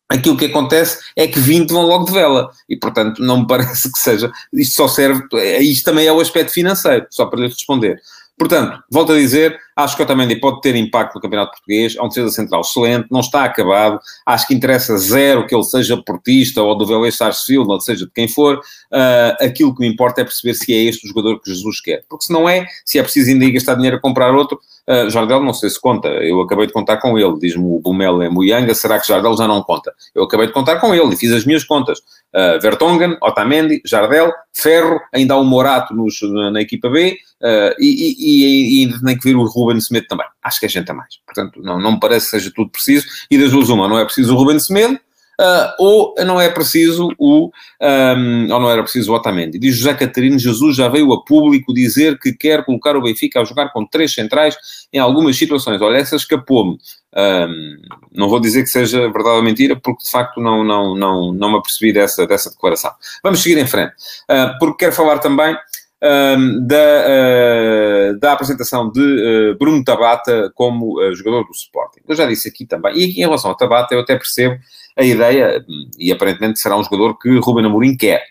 aquilo 0.10 0.36
que 0.36 0.46
acontece 0.46 1.00
é 1.16 1.28
que 1.28 1.40
20 1.40 1.70
vão 1.72 1.84
logo 1.84 2.06
de 2.06 2.12
vela. 2.12 2.50
E, 2.68 2.76
portanto, 2.76 3.22
não 3.22 3.42
me 3.42 3.48
parece 3.48 3.92
que 3.92 4.00
seja. 4.00 4.32
Isto 4.52 4.76
só 4.76 4.88
serve. 4.88 5.24
Isto 5.60 5.86
também 5.86 6.08
é 6.08 6.12
o 6.12 6.20
aspecto 6.20 6.52
financeiro, 6.52 7.06
só 7.10 7.28
para 7.28 7.40
lhe 7.40 7.48
responder. 7.48 8.02
Portanto, 8.38 8.82
volto 8.90 9.12
a 9.12 9.18
dizer, 9.18 9.60
acho 9.84 9.96
que 9.96 10.02
o 10.02 10.06
Otamendi 10.06 10.36
pode 10.36 10.62
ter 10.62 10.76
impacto 10.76 11.16
no 11.16 11.22
Campeonato 11.22 11.52
Português, 11.52 11.96
é 11.96 12.02
um 12.02 12.10
defesa 12.10 12.30
central 12.30 12.62
excelente, 12.62 13.08
não 13.10 13.22
está 13.22 13.44
acabado, 13.44 14.00
acho 14.26 14.48
que 14.48 14.54
interessa 14.54 14.98
zero 14.98 15.48
que 15.48 15.56
ele 15.56 15.64
seja 15.64 15.98
portista 15.98 16.62
ou 16.62 16.78
do 16.78 16.86
Vélez 16.86 17.16
Sarsfield, 17.16 17.70
ou 17.70 17.80
seja 17.80 18.06
de 18.06 18.12
quem 18.12 18.28
for, 18.28 18.58
uh, 18.58 19.46
aquilo 19.46 19.74
que 19.74 19.82
me 19.82 19.88
importa 19.88 20.22
é 20.22 20.24
perceber 20.24 20.54
se 20.54 20.74
é 20.74 20.84
este 20.84 21.06
o 21.06 21.08
jogador 21.08 21.40
que 21.42 21.50
Jesus 21.50 21.82
quer, 21.82 22.04
porque 22.10 22.26
se 22.26 22.34
não 22.34 22.48
é, 22.48 22.66
se 22.86 23.00
é 23.00 23.04
preciso 23.04 23.30
ainda 23.32 23.46
ir 23.46 23.52
gastar 23.52 23.76
dinheiro 23.76 23.98
a 23.98 24.00
comprar 24.00 24.34
outro, 24.34 24.60
uh, 24.88 25.10
Jardel 25.10 25.42
não 25.42 25.54
sei 25.54 25.70
se 25.70 25.80
conta, 25.80 26.08
eu 26.08 26.42
acabei 26.42 26.68
de 26.68 26.74
contar 26.74 26.98
com 26.98 27.18
ele, 27.18 27.40
diz-me 27.40 27.64
o 27.64 27.80
Bumel 27.80 28.22
é 28.22 28.30
Muyanga, 28.30 28.74
será 28.74 29.00
que 29.00 29.08
Jardel 29.08 29.38
já 29.38 29.48
não 29.48 29.62
conta? 29.64 29.94
Eu 30.14 30.24
acabei 30.24 30.48
de 30.48 30.54
contar 30.54 30.78
com 30.78 30.94
ele 30.94 31.14
e 31.14 31.18
fiz 31.18 31.32
as 31.32 31.46
minhas 31.46 31.64
contas, 31.64 32.00
uh, 32.00 32.60
Vertonghen, 32.62 33.18
Otamendi, 33.22 33.82
Jardel, 33.86 34.32
Ferro, 34.54 35.00
ainda 35.14 35.34
há 35.34 35.40
um 35.40 35.46
Morato 35.46 35.94
nos, 35.94 36.22
na, 36.22 36.52
na 36.52 36.62
equipa 36.62 36.90
B, 36.90 37.18
Uh, 37.42 37.72
e, 37.80 38.84
ainda 38.84 39.00
tem 39.02 39.18
que 39.18 39.24
vir 39.24 39.36
o 39.38 39.46
Ruben 39.46 39.69
Semedo 39.80 40.08
também. 40.08 40.26
Acho 40.42 40.60
que 40.60 40.66
é 40.66 40.70
gente 40.70 40.90
a 40.90 40.94
mais. 40.94 41.16
Portanto, 41.26 41.62
não, 41.62 41.80
não 41.80 41.94
me 41.94 42.00
parece 42.00 42.28
que 42.28 42.32
seja 42.32 42.52
tudo 42.56 42.70
preciso. 42.70 43.06
E 43.30 43.38
das 43.38 43.52
duas, 43.52 43.70
uma, 43.70 43.88
não 43.88 44.00
é 44.00 44.06
preciso 44.06 44.34
o 44.34 44.38
Ruben 44.38 44.60
Semedo, 44.60 44.96
uh, 45.40 45.74
ou 45.78 46.16
não 46.26 46.40
é 46.40 46.50
preciso 46.50 47.10
o. 47.18 47.52
Um, 47.82 48.52
ou 48.52 48.60
não 48.60 48.70
era 48.70 48.84
preciso 48.84 49.12
o 49.12 49.16
Otamendi. 49.16 49.58
Diz 49.58 49.76
José 49.78 49.94
Catarino: 49.94 50.38
Jesus 50.38 50.76
já 50.76 50.88
veio 50.88 51.12
a 51.14 51.24
público 51.24 51.74
dizer 51.74 52.20
que 52.20 52.34
quer 52.34 52.66
colocar 52.66 52.96
o 52.96 53.02
Benfica 53.02 53.40
a 53.42 53.46
jogar 53.46 53.70
com 53.70 53.86
três 53.86 54.14
centrais 54.14 54.56
em 54.92 55.00
algumas 55.00 55.38
situações. 55.38 55.82
Olha, 55.82 55.98
essa 55.98 56.16
escapou-me. 56.16 56.78
Um, 57.16 57.76
não 58.12 58.30
vou 58.30 58.40
dizer 58.40 58.62
que 58.62 58.70
seja 58.70 59.10
verdade 59.10 59.38
ou 59.38 59.44
mentira, 59.44 59.76
porque 59.76 60.04
de 60.04 60.12
facto 60.12 60.40
não, 60.40 60.64
não, 60.64 60.96
não, 60.96 61.34
não 61.34 61.52
me 61.52 61.58
apercebi 61.58 61.92
dessa, 61.92 62.28
dessa 62.28 62.52
declaração. 62.52 62.92
Vamos 63.24 63.42
seguir 63.42 63.58
em 63.58 63.66
frente, 63.66 63.94
uh, 64.30 64.58
porque 64.60 64.86
quero 64.86 64.96
falar 64.96 65.18
também 65.18 65.58
um, 66.02 66.66
da, 66.66 66.76
uh, 66.76 68.20
da 68.20 68.32
apresentação 68.34 68.92
de 68.92 69.02
uh, 69.02 69.58
Bruno 69.58 69.84
Tabata 69.84 70.52
como 70.56 71.00
uh, 71.00 71.14
jogador 71.16 71.44
do 71.44 71.52
Sporting. 71.52 72.00
Eu 72.08 72.16
já 72.16 72.26
disse 72.26 72.48
aqui 72.48 72.66
também, 72.66 72.98
e 72.98 73.04
aqui 73.04 73.18
em 73.18 73.26
relação 73.26 73.52
ao 73.52 73.58
Tabata 73.58 73.94
eu 73.94 74.00
até 74.00 74.16
percebo 74.16 74.58
a 74.98 75.04
ideia, 75.04 75.64
e 75.98 76.12
aparentemente 76.12 76.60
será 76.60 76.78
um 76.78 76.84
jogador 76.84 77.18
que 77.18 77.38
Ruben 77.40 77.66
Amorim 77.66 77.96
quer. 77.96 78.24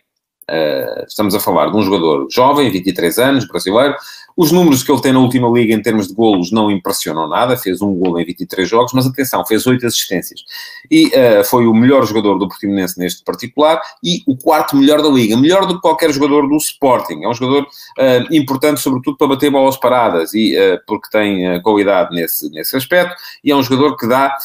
Estamos 1.07 1.35
a 1.35 1.41
falar 1.41 1.71
de 1.71 1.77
um 1.77 1.83
jogador 1.83 2.27
jovem, 2.31 2.71
23 2.71 3.19
anos, 3.19 3.47
brasileiro, 3.47 3.95
os 4.39 4.53
números 4.53 4.85
que 4.85 4.93
ele 4.93 5.01
tem 5.01 5.13
na 5.13 5.19
última 5.19 5.49
liga 5.49 5.75
em 5.75 5.83
termos 5.83 6.07
de 6.07 6.15
golos 6.15 6.53
não 6.53 6.71
impressionam 6.71 7.27
nada, 7.29 7.57
fez 7.57 7.83
um 7.83 7.93
golo 7.93 8.21
em 8.21 8.25
23 8.25 8.69
jogos, 8.69 8.93
mas 8.93 9.05
atenção, 9.05 9.45
fez 9.45 9.67
8 9.67 9.85
assistências. 9.85 10.45
E 10.89 11.07
uh, 11.09 11.45
foi 11.45 11.67
o 11.67 11.75
melhor 11.75 12.07
jogador 12.07 12.39
do 12.39 12.47
Portimonense 12.47 12.97
neste 13.01 13.25
particular 13.25 13.83
e 14.01 14.23
o 14.29 14.37
quarto 14.37 14.77
melhor 14.77 15.03
da 15.03 15.09
liga, 15.09 15.37
melhor 15.37 15.67
do 15.67 15.75
que 15.75 15.81
qualquer 15.81 16.13
jogador 16.13 16.49
do 16.49 16.57
Sporting. 16.57 17.25
É 17.25 17.29
um 17.29 17.35
jogador 17.35 17.65
uh, 17.65 18.33
importante, 18.33 18.79
sobretudo 18.79 19.17
para 19.17 19.27
bater 19.27 19.51
bolas 19.51 19.77
paradas, 19.77 20.33
e, 20.33 20.57
porque 20.87 21.09
tem 21.11 21.61
qualidade 21.63 22.15
nesse, 22.15 22.49
nesse 22.51 22.77
aspecto, 22.77 23.17
e 23.43 23.51
é 23.51 23.57
um 23.57 23.63
jogador 23.63 23.97
que 23.97 24.07
dá, 24.07 24.37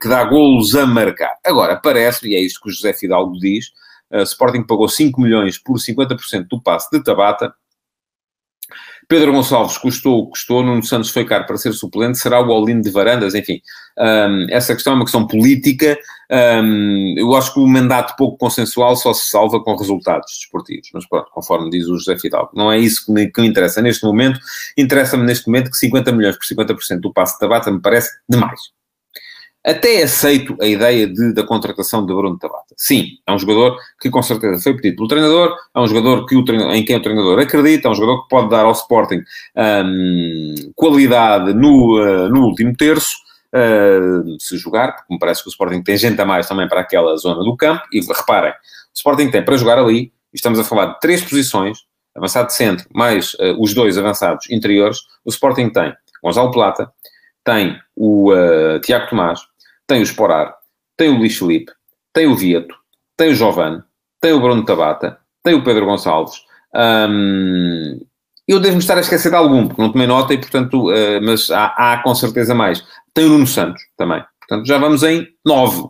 que 0.00 0.08
dá 0.08 0.24
golos 0.24 0.74
a 0.74 0.86
marcar. 0.86 1.36
Agora, 1.44 1.76
parece, 1.76 2.28
e 2.28 2.34
é 2.34 2.40
isto 2.40 2.60
que 2.60 2.68
o 2.68 2.72
José 2.72 2.92
Fidalgo 2.92 3.38
diz, 3.38 3.72
uh, 4.12 4.22
Sporting 4.22 4.62
pagou 4.64 4.88
5 4.88 5.20
milhões 5.20 5.58
por 5.58 5.78
50% 5.78 6.46
do 6.48 6.60
passe 6.60 6.88
de 6.90 7.02
Tabata, 7.02 7.54
Pedro 9.08 9.32
Gonçalves 9.32 9.76
custou 9.76 10.20
o 10.20 10.24
que 10.24 10.30
custou, 10.30 10.62
Nuno 10.62 10.82
Santos 10.82 11.10
foi 11.10 11.24
caro 11.24 11.44
para 11.46 11.56
ser 11.56 11.72
suplente, 11.72 12.18
será 12.18 12.40
o 12.40 12.50
all 12.50 12.64
de 12.64 12.90
Varandas, 12.90 13.34
enfim. 13.34 13.60
Um, 13.98 14.46
essa 14.48 14.74
questão 14.74 14.94
é 14.94 14.96
uma 14.96 15.04
questão 15.04 15.26
política. 15.26 15.98
Um, 16.30 17.14
eu 17.18 17.34
acho 17.34 17.52
que 17.52 17.60
o 17.60 17.66
mandato 17.66 18.14
pouco 18.16 18.38
consensual 18.38 18.96
só 18.96 19.12
se 19.12 19.28
salva 19.28 19.62
com 19.62 19.76
resultados 19.76 20.38
desportivos. 20.40 20.88
Mas 20.94 21.06
pronto, 21.06 21.30
conforme 21.30 21.68
diz 21.68 21.86
o 21.88 21.98
José 21.98 22.18
Fidalgo. 22.18 22.52
Não 22.54 22.72
é 22.72 22.78
isso 22.78 23.04
que 23.04 23.12
me, 23.12 23.30
que 23.30 23.40
me 23.40 23.48
interessa 23.48 23.82
neste 23.82 24.04
momento. 24.04 24.40
Interessa-me 24.78 25.24
neste 25.24 25.46
momento 25.46 25.70
que 25.70 25.76
50 25.76 26.12
milhões 26.12 26.36
por 26.36 26.46
50% 26.46 27.00
do 27.00 27.12
passe 27.12 27.34
de 27.34 27.40
tabata 27.40 27.70
me 27.70 27.80
parece 27.80 28.10
demais. 28.28 28.60
Até 29.64 30.02
aceito 30.02 30.56
a 30.60 30.66
ideia 30.66 31.06
de, 31.06 31.32
da 31.32 31.44
contratação 31.44 32.04
de 32.04 32.12
Bruno 32.12 32.36
Tabata. 32.36 32.74
Sim, 32.76 33.06
é 33.24 33.32
um 33.32 33.38
jogador 33.38 33.78
que 34.00 34.10
com 34.10 34.20
certeza 34.20 34.60
foi 34.60 34.74
pedido 34.74 34.96
pelo 34.96 35.08
treinador, 35.08 35.56
é 35.74 35.80
um 35.80 35.86
jogador 35.86 36.26
que 36.26 36.34
o, 36.34 36.44
em 36.72 36.84
quem 36.84 36.96
o 36.96 37.02
treinador 37.02 37.38
acredita, 37.38 37.86
é 37.86 37.90
um 37.90 37.94
jogador 37.94 38.22
que 38.22 38.28
pode 38.28 38.50
dar 38.50 38.64
ao 38.64 38.72
Sporting 38.72 39.22
um, 39.56 40.54
qualidade 40.74 41.54
no, 41.54 42.00
uh, 42.00 42.28
no 42.28 42.40
último 42.46 42.76
terço, 42.76 43.14
uh, 43.54 44.40
se 44.40 44.56
jogar, 44.56 44.96
porque 44.96 45.14
me 45.14 45.18
parece 45.20 45.42
que 45.42 45.48
o 45.48 45.52
Sporting 45.52 45.80
tem 45.82 45.96
gente 45.96 46.20
a 46.20 46.24
mais 46.24 46.48
também 46.48 46.66
para 46.66 46.80
aquela 46.80 47.16
zona 47.16 47.44
do 47.44 47.56
campo, 47.56 47.84
e 47.92 48.00
reparem, 48.00 48.50
o 48.50 48.96
Sporting 48.96 49.30
tem 49.30 49.44
para 49.44 49.56
jogar 49.56 49.78
ali, 49.78 50.12
estamos 50.34 50.58
a 50.58 50.64
falar 50.64 50.86
de 50.86 51.00
três 51.00 51.22
posições, 51.22 51.78
avançado 52.16 52.48
de 52.48 52.54
centro, 52.54 52.86
mais 52.92 53.34
uh, 53.34 53.54
os 53.60 53.72
dois 53.72 53.96
avançados 53.96 54.50
interiores, 54.50 54.98
o 55.24 55.30
Sporting 55.30 55.70
tem 55.70 55.94
Gonçalo 56.20 56.50
Plata, 56.50 56.90
tem 57.44 57.76
o 57.96 58.32
uh, 58.32 58.80
Tiago 58.80 59.08
Tomás, 59.08 59.40
tem 59.92 60.00
o 60.00 60.04
Sporar, 60.04 60.56
tem 60.96 61.10
o 61.10 61.18
Luís 61.18 61.36
Felipe, 61.36 61.70
tem 62.14 62.26
o 62.26 62.34
Vieto, 62.34 62.74
tem 63.14 63.30
o 63.30 63.34
Giovanni, 63.34 63.82
tem 64.22 64.32
o 64.32 64.40
Bruno 64.40 64.64
Tabata, 64.64 65.18
tem 65.42 65.52
o 65.52 65.62
Pedro 65.62 65.84
Gonçalves. 65.84 66.40
Eu 68.48 68.58
devo-me 68.58 68.78
estar 68.78 68.96
a 68.96 69.00
esquecer 69.00 69.28
de 69.28 69.36
algum, 69.36 69.68
porque 69.68 69.82
não 69.82 69.92
tomei 69.92 70.06
nota 70.06 70.32
e, 70.32 70.38
portanto, 70.38 70.90
uh, 70.90 71.20
mas 71.22 71.50
há, 71.50 71.74
há, 71.76 72.02
com 72.02 72.14
certeza 72.14 72.54
mais. 72.54 72.82
Tem 73.12 73.26
o 73.26 73.28
Nuno 73.28 73.46
Santos 73.46 73.82
também. 73.94 74.24
Portanto, 74.40 74.66
já 74.66 74.78
vamos 74.78 75.02
em 75.02 75.28
nove. 75.44 75.86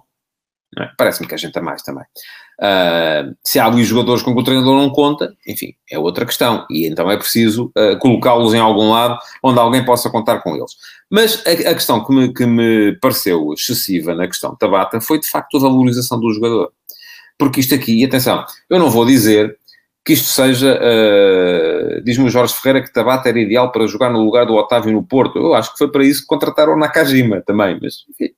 É? 0.80 0.90
Parece-me 0.98 1.28
que 1.28 1.34
a 1.36 1.38
gente 1.38 1.52
tem 1.52 1.62
mais 1.62 1.80
também. 1.82 2.04
Uh, 2.62 3.34
se 3.42 3.58
há 3.58 3.64
alguns 3.64 3.88
jogadores 3.88 4.22
com 4.22 4.32
que 4.32 4.40
o 4.40 4.44
treinador 4.44 4.80
não 4.80 4.88
conta, 4.90 5.34
enfim, 5.48 5.74
é 5.90 5.98
outra 5.98 6.24
questão. 6.24 6.64
E 6.70 6.86
então 6.86 7.10
é 7.10 7.16
preciso 7.16 7.72
uh, 7.76 7.98
colocá-los 7.98 8.54
em 8.54 8.60
algum 8.60 8.90
lado 8.90 9.18
onde 9.42 9.58
alguém 9.58 9.84
possa 9.84 10.08
contar 10.08 10.38
com 10.42 10.54
eles. 10.54 10.70
Mas 11.10 11.42
a, 11.44 11.70
a 11.70 11.74
questão 11.74 12.04
que 12.04 12.12
me, 12.12 12.32
que 12.32 12.46
me, 12.46 12.96
pareceu 13.00 13.52
excessiva 13.52 14.14
na 14.14 14.28
questão 14.28 14.54
Tabata 14.54 15.00
foi 15.00 15.18
de 15.18 15.28
facto 15.28 15.56
a 15.56 15.60
valorização 15.60 16.20
do 16.20 16.32
jogador. 16.32 16.72
Porque 17.36 17.58
isto 17.58 17.74
aqui, 17.74 18.00
e 18.00 18.04
atenção, 18.04 18.44
eu 18.70 18.78
não 18.78 18.88
vou 18.88 19.04
dizer 19.04 19.58
que 20.04 20.12
isto 20.12 20.28
seja, 20.28 20.78
uh, 20.78 22.00
diz-me 22.02 22.26
o 22.26 22.30
Jorge 22.30 22.54
Ferreira 22.54 22.86
que 22.86 22.92
Tabata 22.92 23.28
era 23.28 23.40
ideal 23.40 23.72
para 23.72 23.88
jogar 23.88 24.10
no 24.12 24.22
lugar 24.24 24.46
do 24.46 24.54
Otávio 24.54 24.92
no 24.92 25.02
Porto. 25.02 25.36
Eu 25.36 25.54
acho 25.54 25.72
que 25.72 25.78
foi 25.78 25.90
para 25.90 26.04
isso 26.04 26.20
que 26.20 26.28
contrataram 26.28 26.74
o 26.74 26.78
Nakajima 26.78 27.40
também, 27.40 27.76
mas 27.82 28.04
enfim, 28.08 28.32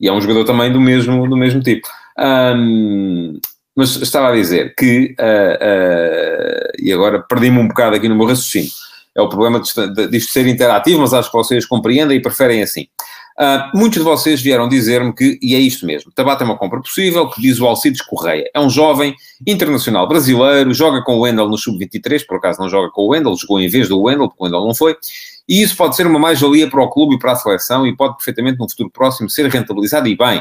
e 0.00 0.08
é 0.08 0.12
um 0.12 0.20
jogador 0.20 0.44
também 0.44 0.72
do 0.72 0.80
mesmo, 0.80 1.28
do 1.28 1.36
mesmo 1.36 1.60
tipo. 1.60 1.88
Um, 2.18 3.38
mas 3.76 3.96
estava 3.96 4.28
a 4.28 4.34
dizer 4.34 4.74
que, 4.76 5.16
uh, 5.18 5.54
uh, 5.54 6.72
e 6.78 6.92
agora 6.92 7.20
perdi-me 7.20 7.58
um 7.58 7.68
bocado 7.68 7.96
aqui 7.96 8.08
no 8.08 8.14
meu 8.14 8.26
raciocínio, 8.26 8.70
é 9.16 9.20
o 9.20 9.28
problema 9.28 9.60
disto, 9.60 10.32
ser 10.32 10.46
interativo, 10.46 11.00
mas 11.00 11.12
acho 11.12 11.30
que 11.30 11.36
vocês 11.36 11.66
compreendem 11.66 12.16
e 12.16 12.22
preferem 12.22 12.62
assim. 12.62 12.86
Uh, 13.36 13.76
muitos 13.76 13.98
de 13.98 14.04
vocês 14.04 14.40
vieram 14.40 14.68
dizer-me 14.68 15.12
que, 15.12 15.40
e 15.42 15.56
é 15.56 15.58
isto 15.58 15.84
mesmo, 15.84 16.12
Tabata 16.12 16.44
é 16.44 16.46
uma 16.46 16.56
compra 16.56 16.80
possível, 16.80 17.28
que 17.28 17.40
diz 17.40 17.60
o 17.60 17.66
Alcides 17.66 18.00
Correia. 18.00 18.48
É 18.54 18.60
um 18.60 18.70
jovem 18.70 19.14
internacional 19.44 20.06
brasileiro, 20.06 20.72
joga 20.72 21.02
com 21.02 21.16
o 21.16 21.20
Wendel 21.20 21.48
no 21.48 21.58
Sub-23, 21.58 22.24
por 22.26 22.36
acaso 22.36 22.60
não 22.60 22.68
joga 22.68 22.90
com 22.90 23.02
o 23.02 23.08
Wendel, 23.08 23.34
jogou 23.36 23.60
em 23.60 23.68
vez 23.68 23.88
do 23.88 24.00
Wendel, 24.00 24.28
porque 24.28 24.40
o 24.40 24.44
Wendel 24.44 24.64
não 24.64 24.74
foi, 24.74 24.96
e 25.48 25.62
isso 25.62 25.76
pode 25.76 25.96
ser 25.96 26.06
uma 26.06 26.18
mais-valia 26.18 26.70
para 26.70 26.80
o 26.80 26.88
clube 26.88 27.16
e 27.16 27.18
para 27.18 27.32
a 27.32 27.36
seleção 27.36 27.84
e 27.84 27.96
pode 27.96 28.16
perfeitamente 28.16 28.58
no 28.60 28.70
futuro 28.70 28.90
próximo 28.90 29.28
ser 29.28 29.48
rentabilizado 29.48 30.06
e 30.06 30.16
bem. 30.16 30.40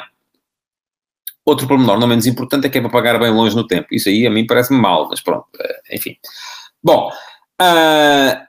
Outro 1.45 1.67
pormenor 1.67 1.99
não 1.99 2.07
menos 2.07 2.25
importante 2.25 2.67
é 2.67 2.69
que 2.69 2.77
é 2.77 2.81
para 2.81 2.89
pagar 2.89 3.19
bem 3.19 3.31
longe 3.31 3.55
no 3.55 3.67
tempo. 3.67 3.87
Isso 3.91 4.07
aí 4.09 4.25
a 4.25 4.31
mim 4.31 4.47
parece-me 4.47 4.79
mal, 4.79 5.09
mas 5.09 5.21
pronto, 5.21 5.45
uh, 5.55 5.95
enfim. 5.95 6.15
Bom, 6.81 7.09
uh, 7.61 8.43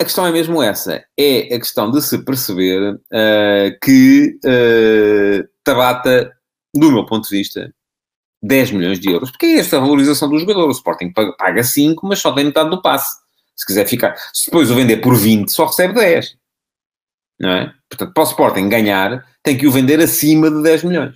a 0.00 0.04
questão 0.04 0.26
é 0.26 0.30
mesmo 0.30 0.62
essa. 0.62 1.04
É 1.18 1.54
a 1.54 1.58
questão 1.58 1.90
de 1.90 2.00
se 2.00 2.24
perceber 2.24 2.94
uh, 2.94 3.78
que 3.82 4.38
uh, 4.44 5.48
Tabata, 5.64 6.32
do 6.74 6.92
meu 6.92 7.04
ponto 7.04 7.28
de 7.28 7.36
vista, 7.36 7.74
10 8.42 8.72
milhões 8.72 9.00
de 9.00 9.10
euros, 9.10 9.30
porque 9.30 9.46
é 9.46 9.58
esta 9.58 9.76
a 9.76 9.80
valorização 9.80 10.28
do 10.28 10.38
jogador. 10.38 10.68
O 10.68 10.72
Sporting 10.72 11.12
paga 11.12 11.64
5, 11.64 12.06
mas 12.06 12.20
só 12.20 12.32
tem 12.32 12.44
metade 12.44 12.70
do 12.70 12.80
passe. 12.80 13.08
Se 13.56 13.66
quiser 13.66 13.86
ficar, 13.88 14.16
se 14.32 14.46
depois 14.46 14.70
o 14.70 14.74
vender 14.76 14.98
por 14.98 15.16
20, 15.16 15.50
só 15.50 15.66
recebe 15.66 15.94
10. 15.94 16.36
Não 17.40 17.50
é? 17.50 17.72
Portanto, 17.88 18.12
para 18.14 18.22
o 18.22 18.26
Sporting 18.26 18.68
ganhar, 18.68 19.26
tem 19.42 19.58
que 19.58 19.66
o 19.66 19.72
vender 19.72 19.98
acima 19.98 20.48
de 20.48 20.62
10 20.62 20.84
milhões. 20.84 21.14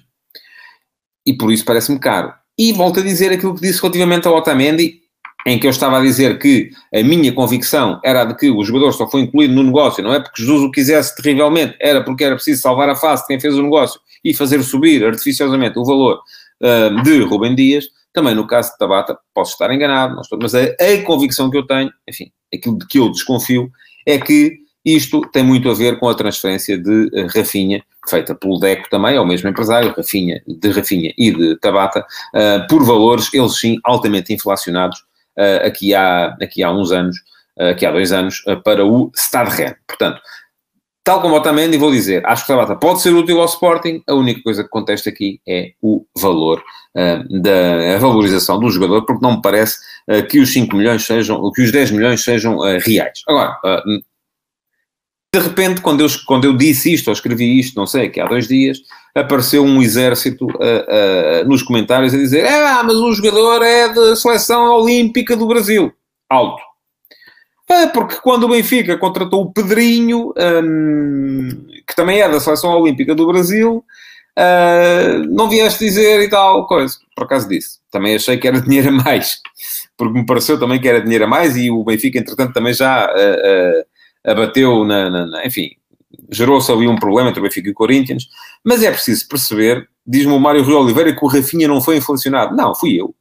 E 1.26 1.32
por 1.32 1.52
isso 1.52 1.64
parece-me 1.64 1.98
caro. 1.98 2.32
E 2.58 2.72
volto 2.72 3.00
a 3.00 3.02
dizer 3.02 3.32
aquilo 3.32 3.54
que 3.54 3.62
disse 3.62 3.80
relativamente 3.80 4.26
ao 4.26 4.37
Otamendi, 4.37 5.02
em 5.46 5.58
que 5.58 5.66
eu 5.66 5.70
estava 5.70 5.98
a 5.98 6.02
dizer 6.02 6.38
que 6.38 6.70
a 6.94 7.02
minha 7.02 7.32
convicção 7.32 8.00
era 8.04 8.24
de 8.24 8.37
que 8.37 8.50
o 8.50 8.62
jogador 8.62 8.92
só 8.92 9.08
foi 9.08 9.22
incluído 9.22 9.54
no 9.54 9.62
negócio, 9.62 10.02
não 10.02 10.14
é 10.14 10.20
porque 10.20 10.42
Jesus 10.42 10.62
o 10.62 10.70
quisesse 10.70 11.16
terrivelmente, 11.16 11.76
era 11.80 12.02
porque 12.04 12.24
era 12.24 12.35
preciso 12.35 12.62
salvar 12.62 12.88
a 12.88 12.96
face 12.96 13.22
de 13.22 13.28
quem 13.28 13.40
fez 13.40 13.54
o 13.54 13.62
negócio 13.62 14.00
e 14.24 14.35
fazer 14.35 14.62
subir 14.62 15.04
artificiosamente 15.04 15.78
o 15.78 15.85
valor 15.85 16.20
uh, 16.62 17.02
de 17.02 17.22
Rubem 17.22 17.54
Dias. 17.54 17.87
Também 18.12 18.35
no 18.35 18.46
caso 18.46 18.72
de 18.72 18.78
Tabata, 18.78 19.18
posso 19.35 19.52
estar 19.52 19.72
enganado, 19.72 20.20
estou, 20.20 20.38
mas 20.40 20.54
a, 20.54 20.61
a, 20.64 21.02
convicção 21.04 21.50
que 21.50 21.56
eu 21.56 21.66
tenho, 21.66 21.90
enfim, 22.08 22.30
aquilo 22.54 22.78
de 22.78 22.87
que 22.87 22.98
eu 22.98 23.11
desconfio, 23.11 23.70
é 24.06 24.18
que 24.18 24.58
isto 24.85 25.22
tem 25.32 25.42
muito 25.42 25.70
a 25.70 25.74
ver 25.74 25.98
com 25.98 26.08
a 26.08 26.14
transferência 26.14 26.76
de 26.76 27.06
uh, 27.06 27.26
Rafinha, 27.35 27.82
feita 28.08 28.34
pelo 28.34 28.58
Deco 28.58 28.88
também, 28.90 29.16
é 29.16 29.20
o 29.20 29.26
mesmo 29.26 29.48
empresário, 29.48 29.94
Rafinha, 29.96 30.42
de 30.46 30.70
Rafinha 30.70 31.12
e 31.16 31.30
de 31.30 31.56
Tabata, 31.58 32.00
uh, 32.34 32.66
por 32.68 32.84
valores, 32.84 33.32
eles 33.32 33.58
sim, 33.58 33.78
altamente 33.84 34.32
inflacionados, 34.32 34.98
uh, 35.38 35.66
aqui, 35.66 35.94
há, 35.94 36.36
aqui 36.40 36.62
há 36.62 36.70
uns 36.70 36.92
anos, 36.92 37.16
uh, 37.58 37.70
aqui 37.70 37.86
há 37.86 37.92
dois 37.92 38.12
anos, 38.12 38.42
uh, 38.46 38.60
para 38.62 38.84
o 38.84 39.10
Stade. 39.14 39.76
Portanto, 39.86 40.20
tal 41.04 41.20
como 41.20 41.36
Otamendi, 41.36 41.76
vou 41.76 41.90
dizer, 41.90 42.26
acho 42.26 42.44
que 42.46 42.52
o 42.52 42.56
Tabata 42.56 42.76
pode 42.76 43.00
ser 43.00 43.10
útil 43.10 43.40
ao 43.40 43.46
Sporting, 43.46 44.02
a 44.06 44.14
única 44.14 44.42
coisa 44.42 44.62
que 44.62 44.70
contesta 44.70 45.10
aqui 45.10 45.40
é 45.46 45.72
o 45.80 46.04
valor, 46.16 46.62
da 46.94 47.94
a 47.96 47.98
valorização 47.98 48.60
do 48.60 48.68
jogador, 48.68 49.06
porque 49.06 49.24
não 49.24 49.36
me 49.36 49.42
parece 49.42 49.78
que 50.28 50.38
os 50.38 50.52
5 50.52 50.76
milhões 50.76 51.06
sejam, 51.06 51.50
que 51.52 51.62
os 51.62 51.72
10 51.72 51.90
milhões 51.92 52.22
sejam 52.22 52.58
reais. 52.58 53.22
Agora, 53.26 53.58
de 55.35 55.40
repente, 55.40 55.81
quando 55.81 56.03
eu, 56.03 56.09
quando 56.27 56.45
eu 56.45 56.55
disse 56.55 56.92
isto, 56.92 57.09
ou 57.09 57.12
escrevi 57.14 57.59
isto, 57.59 57.75
não 57.75 57.87
sei, 57.87 58.11
que 58.11 58.21
há 58.21 58.27
dois 58.27 58.47
dias, 58.47 58.79
apareceu 59.14 59.64
um 59.64 59.81
exército 59.81 60.45
uh, 60.45 61.42
uh, 61.42 61.49
nos 61.49 61.62
comentários 61.62 62.12
a 62.12 62.18
dizer 62.18 62.47
ah, 62.47 62.83
mas 62.83 62.97
o 62.97 63.12
jogador 63.14 63.62
é 63.62 63.88
da 63.88 64.14
seleção 64.14 64.71
olímpica 64.71 65.35
do 65.35 65.47
Brasil. 65.47 65.90
Alto. 66.29 66.62
É 67.71 67.87
porque 67.87 68.16
quando 68.16 68.45
o 68.45 68.49
Benfica 68.49 68.99
contratou 68.99 69.42
o 69.42 69.53
Pedrinho, 69.53 70.35
um, 70.37 71.49
que 71.87 71.97
também 71.97 72.21
é 72.21 72.29
da 72.29 72.38
seleção 72.38 72.71
olímpica 72.71 73.14
do 73.14 73.27
Brasil, 73.27 73.83
uh, 74.38 75.27
não 75.31 75.49
vieste 75.49 75.83
dizer 75.83 76.21
e 76.21 76.29
tal 76.29 76.66
coisa. 76.66 76.99
Por 77.16 77.25
acaso 77.25 77.49
disse. 77.49 77.81
Também 77.90 78.16
achei 78.16 78.37
que 78.37 78.47
era 78.47 78.61
dinheiro 78.61 78.88
a 78.88 78.92
mais. 78.92 79.40
Porque 79.97 80.18
me 80.18 80.27
pareceu 80.27 80.59
também 80.61 80.79
que 80.79 80.88
era 80.88 81.01
dinheiro 81.01 81.25
a 81.25 81.29
mais 81.29 81.57
e 81.57 81.71
o 81.71 81.83
Benfica, 81.85 82.18
entretanto, 82.18 82.53
também 82.53 82.75
já 82.75 83.11
abateu 84.24 84.85
na, 84.85 85.11
na, 85.11 85.26
na 85.26 85.46
enfim, 85.46 85.70
gerou-se 86.30 86.70
ali 86.70 86.87
um 86.87 86.96
problema 86.96 87.30
entre 87.30 87.40
o 87.40 87.42
Benfica 87.42 87.68
e 87.68 87.72
o 87.72 87.74
Corinthians, 87.74 88.28
mas 88.64 88.82
é 88.82 88.90
preciso 88.90 89.26
perceber, 89.28 89.88
diz-me 90.06 90.32
o 90.32 90.38
Mário 90.38 90.62
Rio 90.62 90.78
Oliveira, 90.78 91.14
que 91.14 91.24
o 91.24 91.28
Rafinha 91.28 91.68
não 91.68 91.80
foi 91.80 91.96
inflacionado. 91.96 92.54
Não, 92.54 92.74
fui 92.74 93.00
eu. 93.00 93.14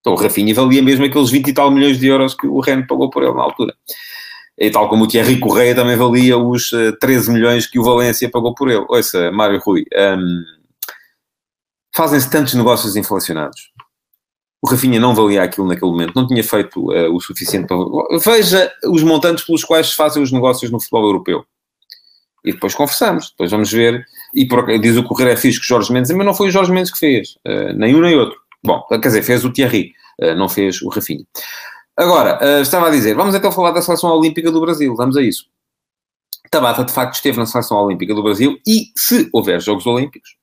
Então 0.00 0.14
o 0.14 0.16
Rafinha 0.16 0.54
valia 0.54 0.82
mesmo 0.82 1.04
aqueles 1.04 1.30
20 1.30 1.48
e 1.48 1.52
tal 1.52 1.70
milhões 1.70 1.98
de 1.98 2.08
euros 2.08 2.34
que 2.34 2.46
o 2.46 2.60
Ren 2.60 2.84
pagou 2.86 3.08
por 3.08 3.22
ele 3.22 3.34
na 3.34 3.42
altura. 3.42 3.74
E 4.58 4.70
tal 4.70 4.88
como 4.88 5.04
o 5.04 5.08
Thierry 5.08 5.38
Correia 5.38 5.74
também 5.74 5.96
valia 5.96 6.36
os 6.36 6.72
uh, 6.72 6.88
eh, 6.88 6.92
13 7.00 7.32
milhões 7.32 7.66
que 7.66 7.78
o 7.78 7.84
Valência 7.84 8.30
pagou 8.30 8.54
por 8.54 8.68
ele. 8.68 8.84
Ouça, 8.88 9.30
Mário 9.32 9.60
Rui, 9.60 9.84
um, 10.18 10.44
fazem-se 11.96 12.30
tantos 12.30 12.54
negócios 12.54 12.94
inflacionados. 12.96 13.71
O 14.64 14.70
Rafinha 14.70 15.00
não 15.00 15.14
valia 15.14 15.42
aquilo 15.42 15.66
naquele 15.66 15.90
momento, 15.90 16.14
não 16.14 16.26
tinha 16.26 16.42
feito 16.44 16.92
uh, 16.92 17.12
o 17.12 17.20
suficiente 17.20 17.66
para. 17.66 17.76
Veja 18.24 18.72
os 18.84 19.02
montantes 19.02 19.44
pelos 19.44 19.64
quais 19.64 19.88
se 19.88 19.96
fazem 19.96 20.22
os 20.22 20.30
negócios 20.30 20.70
no 20.70 20.78
futebol 20.78 21.04
europeu. 21.04 21.44
E 22.44 22.52
depois 22.52 22.74
conversamos, 22.74 23.30
depois 23.30 23.50
vamos 23.50 23.72
ver. 23.72 24.04
E 24.32 24.46
por, 24.46 24.66
diz 24.78 24.96
o 24.96 25.02
Correio 25.02 25.30
é 25.30 25.36
fixe 25.36 25.60
que 25.60 25.66
Jorge 25.66 25.92
Mendes, 25.92 26.12
mas 26.12 26.24
não 26.24 26.34
foi 26.34 26.48
o 26.48 26.50
Jorge 26.50 26.70
Mendes 26.70 26.92
que 26.92 26.98
fez, 26.98 27.36
uh, 27.46 27.72
nem 27.74 27.94
um 27.94 28.00
nem 28.00 28.16
outro. 28.16 28.38
Bom, 28.64 28.80
quer 28.88 28.98
dizer, 28.98 29.22
fez 29.22 29.44
o 29.44 29.52
Thierry, 29.52 29.92
uh, 30.20 30.34
não 30.36 30.48
fez 30.48 30.80
o 30.82 30.88
Rafinha. 30.88 31.24
Agora, 31.96 32.38
estava 32.62 32.86
a 32.86 32.90
dizer, 32.90 33.14
vamos 33.14 33.34
então 33.34 33.52
falar 33.52 33.70
da 33.72 33.82
Seleção 33.82 34.10
Olímpica 34.10 34.50
do 34.50 34.60
Brasil, 34.62 34.96
vamos 34.96 35.14
a 35.14 35.22
isso. 35.22 35.44
Tabata, 36.50 36.84
de 36.84 36.92
facto, 36.92 37.14
esteve 37.14 37.38
na 37.38 37.46
Seleção 37.46 37.78
Olímpica 37.78 38.14
do 38.14 38.22
Brasil 38.22 38.58
e, 38.66 38.86
se 38.96 39.28
houver 39.32 39.60
Jogos 39.60 39.86
Olímpicos, 39.86 40.30
uh, 40.30 40.41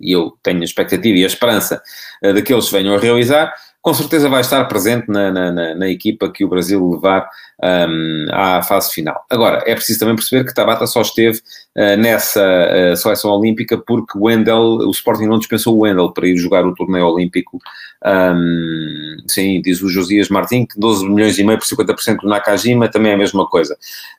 e 0.00 0.12
eu 0.12 0.32
tenho 0.42 0.60
a 0.60 0.64
expectativa 0.64 1.18
e 1.18 1.24
a 1.24 1.26
esperança 1.26 1.82
uh, 2.22 2.32
de 2.32 2.42
que 2.42 2.52
eles 2.52 2.70
venham 2.70 2.94
a 2.94 2.98
realizar, 2.98 3.52
com 3.80 3.94
certeza 3.94 4.28
vai 4.28 4.40
estar 4.40 4.64
presente 4.64 5.08
na, 5.08 5.30
na, 5.30 5.52
na, 5.52 5.74
na 5.74 5.88
equipa 5.88 6.30
que 6.30 6.44
o 6.44 6.48
Brasil 6.48 6.90
levar 6.90 7.28
um, 7.62 8.26
à 8.32 8.62
fase 8.62 8.92
final. 8.92 9.24
Agora, 9.30 9.62
é 9.66 9.74
preciso 9.74 10.00
também 10.00 10.16
perceber 10.16 10.44
que 10.44 10.54
Tabata 10.54 10.86
só 10.86 11.00
esteve 11.00 11.38
uh, 11.76 11.96
nessa 11.96 12.42
uh, 12.42 12.96
seleção 12.96 13.30
olímpica 13.30 13.78
porque 13.78 14.18
o 14.18 14.24
Wendel, 14.24 14.58
o 14.58 14.90
Sporting 14.90 15.26
não 15.26 15.38
dispensou 15.38 15.76
o 15.76 15.80
Wendel 15.80 16.12
para 16.12 16.26
ir 16.26 16.36
jogar 16.36 16.66
o 16.66 16.74
torneio 16.74 17.06
olímpico. 17.06 17.58
Um, 18.04 19.16
sim, 19.26 19.60
diz 19.62 19.80
o 19.80 19.88
Josias 19.88 20.28
Martins 20.28 20.66
que 20.72 20.78
12 20.78 21.08
milhões 21.08 21.38
e 21.38 21.44
meio 21.44 21.58
por 21.58 21.66
50% 21.66 22.18
do 22.18 22.28
Nakajima 22.28 22.88
também 22.88 23.12
é 23.12 23.14
a 23.14 23.18
mesma 23.18 23.46
coisa. 23.46 23.76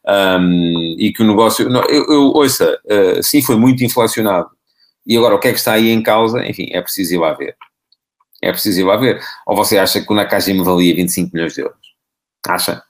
Um, 0.08 0.96
e 0.98 1.12
que 1.14 1.22
o 1.22 1.28
negócio, 1.28 1.70
não, 1.70 1.84
eu, 1.84 2.06
eu 2.06 2.22
ouça, 2.34 2.78
uh, 2.86 3.22
sim, 3.22 3.42
foi 3.42 3.56
muito 3.56 3.84
inflacionado 3.84 4.50
e 5.10 5.18
agora, 5.18 5.34
o 5.34 5.40
que 5.40 5.48
é 5.48 5.52
que 5.52 5.58
está 5.58 5.74
aí 5.74 5.90
em 5.90 6.04
causa? 6.04 6.46
Enfim, 6.46 6.70
é 6.72 6.80
preciso 6.84 7.16
ir 7.16 7.18
lá 7.18 7.34
ver. 7.34 7.58
É 8.44 8.52
preciso 8.52 8.80
ir 8.80 8.84
lá 8.84 8.96
ver. 8.96 9.20
Ou 9.48 9.56
você 9.56 9.80
acha 9.80 10.00
que 10.00 10.14
o 10.14 10.16
Nakajima 10.16 10.64
valia 10.64 10.94
25 10.94 11.32
milhões 11.34 11.56
de 11.56 11.62
euros? 11.62 11.80
Acha? 12.48 12.84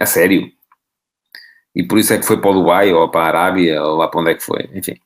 A 0.00 0.04
sério? 0.04 0.50
E 1.72 1.84
por 1.84 1.98
isso 1.98 2.12
é 2.12 2.18
que 2.18 2.26
foi 2.26 2.40
para 2.40 2.50
o 2.50 2.54
Dubai, 2.54 2.92
ou 2.92 3.08
para 3.08 3.22
a 3.22 3.28
Arábia, 3.28 3.80
ou 3.80 3.96
lá 3.96 4.08
para 4.08 4.20
onde 4.20 4.32
é 4.32 4.34
que 4.34 4.42
foi. 4.42 4.68
Enfim. 4.74 4.96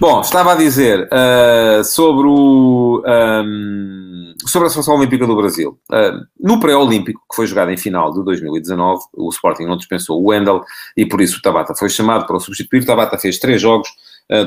Bom, 0.00 0.20
estava 0.20 0.52
a 0.52 0.56
dizer 0.56 1.08
uh, 1.08 1.82
sobre, 1.82 2.28
o, 2.28 3.02
um, 3.06 4.34
sobre 4.46 4.68
a 4.68 4.70
Seleção 4.70 4.94
Olímpica 4.94 5.26
do 5.26 5.36
Brasil. 5.36 5.78
Uh, 5.90 6.24
no 6.40 6.60
pré-olímpico, 6.60 7.20
que 7.28 7.36
foi 7.36 7.46
jogado 7.48 7.70
em 7.72 7.76
final 7.76 8.12
de 8.12 8.24
2019, 8.24 9.02
o 9.12 9.28
Sporting 9.30 9.64
não 9.64 9.76
dispensou 9.76 10.20
o 10.20 10.30
Wendel 10.30 10.62
e 10.96 11.06
por 11.06 11.20
isso 11.20 11.38
o 11.38 11.42
Tabata 11.42 11.74
foi 11.74 11.88
chamado 11.88 12.24
para 12.24 12.36
o 12.36 12.40
substituir. 12.40 12.82
O 12.82 12.86
Tabata 12.86 13.18
fez 13.18 13.38
três 13.38 13.60
jogos, 13.60 13.88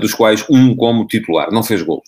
dos 0.01 0.13
quais 0.13 0.43
um 0.49 0.75
como 0.75 1.05
titular, 1.05 1.51
não 1.51 1.61
fez 1.61 1.81
golos. 1.83 2.07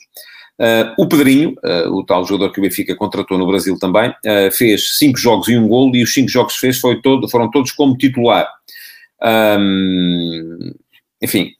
Uh, 0.60 0.91
o 0.97 1.08
Pedrinho, 1.08 1.55
uh, 1.63 1.89
o 1.95 2.05
tal 2.05 2.25
jogador 2.25 2.51
que 2.51 2.60
o 2.60 2.62
Benfica 2.62 2.93
contratou 2.93 3.38
no 3.38 3.47
Brasil 3.47 3.79
também, 3.79 4.10
uh, 4.10 4.51
fez 4.51 4.97
cinco 4.97 5.17
jogos 5.17 5.47
e 5.47 5.58
um 5.58 5.65
golo, 5.69 5.95
e 5.95 6.03
os 6.03 6.13
cinco 6.13 6.27
jogos 6.27 6.55
que 6.55 6.60
fez 6.60 6.77
foi 6.79 7.01
todo, 7.01 7.29
foram 7.29 7.49
todos 7.49 7.71
como 7.71 7.97
titular. 7.97 8.45
Um, 9.21 10.73
enfim, 11.21 11.53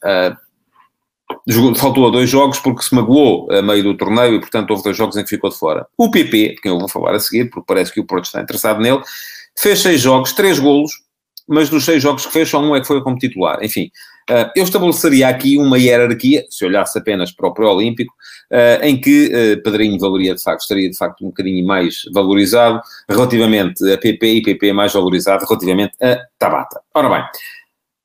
faltou 1.78 2.08
a 2.08 2.12
dois 2.12 2.30
jogos 2.30 2.60
porque 2.60 2.84
se 2.84 2.93
magoou 2.93 3.50
a 3.52 3.62
meio 3.62 3.84
do 3.84 3.95
torneio 3.95 4.36
e, 4.36 4.39
portanto, 4.39 4.72
houve 4.72 4.84
dois 4.84 4.98
jogos 4.98 5.15
em 5.15 5.24
que 5.24 5.30
ficou 5.30 5.50
de 5.50 5.58
fora. 5.58 5.88
O 5.98 6.12
PP, 6.12 6.56
de 6.56 6.62
quem 6.62 6.72
eu 6.72 6.80
vou 6.80 6.89
falar 6.89 7.15
a 7.15 7.19
seguir, 7.19 7.50
porque 7.50 7.67
parece 7.67 7.93
que 7.93 8.02
o 8.02 8.06
Porto 8.06 8.26
está 8.26 8.41
interessado 8.41 8.82
nele, 8.82 9.02
fez 9.58 9.80
seis 9.80 10.02
jogos, 10.02 10.34
três 10.34 10.60
golos, 10.60 10.91
mas 11.48 11.69
dos 11.69 11.86
seis 11.86 12.04
jogos 12.04 12.26
que 12.26 12.34
fez, 12.34 12.50
só 12.50 12.60
um 12.60 12.76
é 12.76 12.82
que 12.82 12.88
foi 12.88 13.02
como 13.02 13.17
titular. 13.17 13.63
Enfim, 13.63 13.89
eu 14.56 14.63
estabeleceria 14.63 15.28
aqui 15.28 15.58
uma 15.58 15.78
hierarquia, 15.78 16.46
se 16.50 16.63
olhasse 16.65 16.98
apenas 16.98 17.32
para 17.32 17.48
o 17.48 17.54
pré-olímpico, 17.54 18.13
uh, 18.52 18.84
em 18.84 19.00
que 19.00 19.28
uh, 19.28 19.63
Pedrinho 19.63 20.00
valeria 20.00 20.36
de 20.36 20.44
facto, 20.44 20.62
estaria 20.62 20.89
de 20.89 20.98
facto 20.98 21.24
um 21.24 21.30
bocadinho 21.30 21.65
mais 21.65 22.04
valorizado 22.13 22.80
relativamente 23.10 23.92
a 23.92 23.98
PP 23.98 24.28
e 24.28 24.42
PP 24.42 24.74
mais 24.74 24.94
valorizado 24.94 25.46
relativamente 25.46 25.94
a 26.02 26.20
Tabata. 26.38 26.80
Ora 26.94 27.10
bem, 27.10 27.24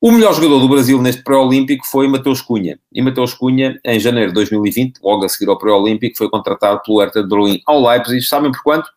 O 0.01 0.11
melhor 0.11 0.33
jogador 0.33 0.59
do 0.59 0.69
Brasil 0.69 1.01
neste 1.01 1.23
pré-olímpico 1.23 1.85
foi 1.85 2.07
Mateus 2.07 2.41
Cunha. 2.41 2.79
E 2.91 3.01
Mateus 3.01 3.33
Cunha, 3.33 3.79
em 3.85 3.99
janeiro 3.99 4.29
de 4.29 4.35
2020, 4.35 4.99
logo 5.03 5.25
a 5.25 5.29
seguir 5.29 5.49
ao 5.49 5.57
pré-olímpico, 5.57 6.17
foi 6.17 6.29
contratado 6.29 6.81
pelo 6.83 6.99
Hertha 6.99 7.21
de 7.21 7.29
Berlim 7.29 7.61
ao 7.65 7.81
Leipzig. 7.87 8.21
Sabem 8.23 8.51
por 8.51 8.63
quanto? 8.63 8.89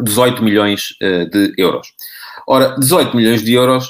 18 0.00 0.42
milhões 0.42 0.94
de 1.00 1.54
euros. 1.58 1.88
Ora, 2.46 2.76
18 2.78 3.16
milhões 3.16 3.42
de 3.42 3.52
euros 3.52 3.88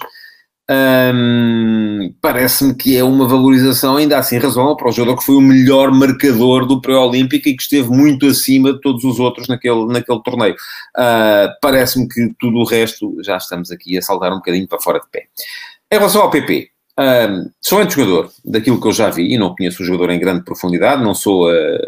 parece-me 2.20 2.74
que 2.74 2.96
é 2.96 3.02
uma 3.02 3.26
valorização 3.26 3.96
ainda 3.96 4.18
assim 4.18 4.36
razoável 4.38 4.76
para 4.76 4.88
o 4.88 4.92
jogador 4.92 5.16
que 5.16 5.24
foi 5.24 5.36
o 5.36 5.40
melhor 5.40 5.90
marcador 5.90 6.66
do 6.66 6.80
pré-olímpico 6.80 7.48
e 7.48 7.56
que 7.56 7.62
esteve 7.62 7.88
muito 7.88 8.26
acima 8.26 8.74
de 8.74 8.80
todos 8.80 9.02
os 9.04 9.18
outros 9.18 9.48
naquele, 9.48 9.86
naquele 9.86 10.22
torneio. 10.22 10.54
Uh, 10.96 11.48
parece-me 11.62 12.06
que 12.06 12.34
tudo 12.38 12.58
o 12.58 12.64
resto 12.64 13.16
já 13.22 13.38
estamos 13.38 13.70
aqui 13.70 13.96
a 13.96 14.02
saltar 14.02 14.30
um 14.32 14.36
bocadinho 14.36 14.68
para 14.68 14.80
fora 14.80 15.00
de 15.00 15.06
pé. 15.10 15.26
Em 15.90 15.96
relação 15.96 16.20
ao 16.20 16.30
PP, 16.30 16.70
um, 16.98 17.50
excelente 17.64 17.94
jogador, 17.94 18.30
daquilo 18.44 18.80
que 18.80 18.88
eu 18.88 18.92
já 18.92 19.08
vi, 19.08 19.32
e 19.32 19.38
não 19.38 19.54
conheço 19.54 19.82
o 19.82 19.86
jogador 19.86 20.10
em 20.10 20.18
grande 20.18 20.44
profundidade, 20.44 21.02
não 21.02 21.14
sou 21.14 21.48
uh, 21.48 21.78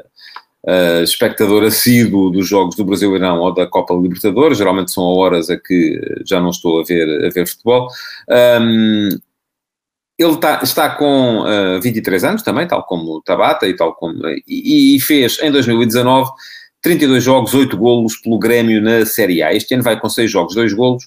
uh, 0.66 1.03
espectador 1.03 1.64
assíduo 1.64 2.31
dos 2.31 2.49
jogos 2.49 2.77
do 2.77 2.85
Brasileirão 2.85 3.40
ou 3.40 3.55
da 3.55 3.66
Copa 3.66 3.94
Libertadores, 3.94 4.59
geralmente 4.59 4.92
são 4.92 5.05
horas 5.05 5.51
a 5.51 5.57
que 5.57 6.01
já 6.27 6.40
não 6.40 6.51
estou 6.51 6.81
a 6.81 6.85
ver, 6.85 7.27
a 7.27 7.31
ver 7.31 7.46
futebol. 7.46 7.88
Um, 8.61 9.09
ele 10.18 10.37
tá, 10.37 10.61
está 10.62 10.90
com 10.90 11.40
uh, 11.40 11.77
ah, 11.77 11.81
23 11.81 12.25
anos 12.25 12.42
também, 12.42 12.66
tal 12.66 12.85
como 12.85 13.23
Tabata 13.23 13.66
e 13.66 13.75
tal 13.75 13.94
como. 13.94 14.20
E, 14.46 14.96
e, 14.96 15.01
fez 15.01 15.38
em 15.42 15.51
2019 15.51 16.31
32 16.83 17.25
jogos, 17.25 17.55
8 17.55 17.77
golos 17.77 18.16
pelo 18.16 18.38
Grêmio 18.38 18.83
na 18.83 19.07
Série 19.07 19.42
A. 19.42 19.55
Este 19.55 19.75
ano 19.75 19.83
vai 19.83 19.99
com 19.99 20.09
6 20.09 20.31
jogos, 20.31 20.55
2 20.55 20.75
golos, 20.75 21.05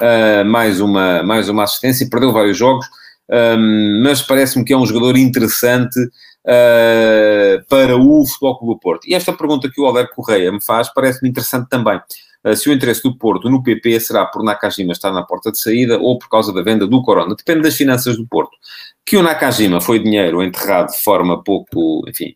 uh, 0.00 0.44
mais, 0.44 0.80
uma, 0.80 1.22
mais 1.22 1.48
uma 1.48 1.62
assistência, 1.62 2.08
perdeu 2.10 2.32
vários 2.32 2.56
jogos, 2.56 2.86
um, 3.30 4.02
mas 4.04 4.22
parece-me 4.22 4.64
que 4.64 4.72
é 4.72 4.76
um 4.76 4.86
jogador 4.86 5.16
interessante 5.16 5.98
uh, 6.46 7.64
para 7.68 7.96
o 7.96 8.26
Futebol 8.26 8.58
Clube 8.58 8.74
do 8.74 8.80
Porto. 8.80 9.08
E 9.08 9.14
esta 9.14 9.32
pergunta 9.32 9.70
que 9.70 9.80
o 9.80 9.86
Alberto 9.86 10.14
Correia 10.14 10.52
me 10.52 10.62
faz 10.62 10.92
parece-me 10.92 11.28
interessante 11.28 11.68
também. 11.68 12.00
Uh, 12.44 12.54
se 12.54 12.70
o 12.70 12.72
interesse 12.72 13.02
do 13.02 13.16
Porto 13.16 13.50
no 13.50 13.62
PP 13.62 14.00
será 14.00 14.24
por 14.24 14.42
Nakajima 14.42 14.92
estar 14.92 15.12
na 15.12 15.22
porta 15.22 15.50
de 15.50 15.58
saída 15.58 15.98
ou 15.98 16.18
por 16.18 16.28
causa 16.28 16.52
da 16.52 16.62
venda 16.62 16.86
do 16.86 17.02
Corona. 17.02 17.34
Depende 17.34 17.62
das 17.62 17.76
finanças 17.76 18.16
do 18.16 18.26
Porto. 18.26 18.56
Que 19.04 19.16
o 19.16 19.22
Nakajima 19.22 19.80
foi 19.80 19.98
dinheiro 19.98 20.42
enterrado 20.42 20.92
de 20.92 21.02
forma 21.02 21.42
pouco, 21.42 22.04
enfim, 22.08 22.34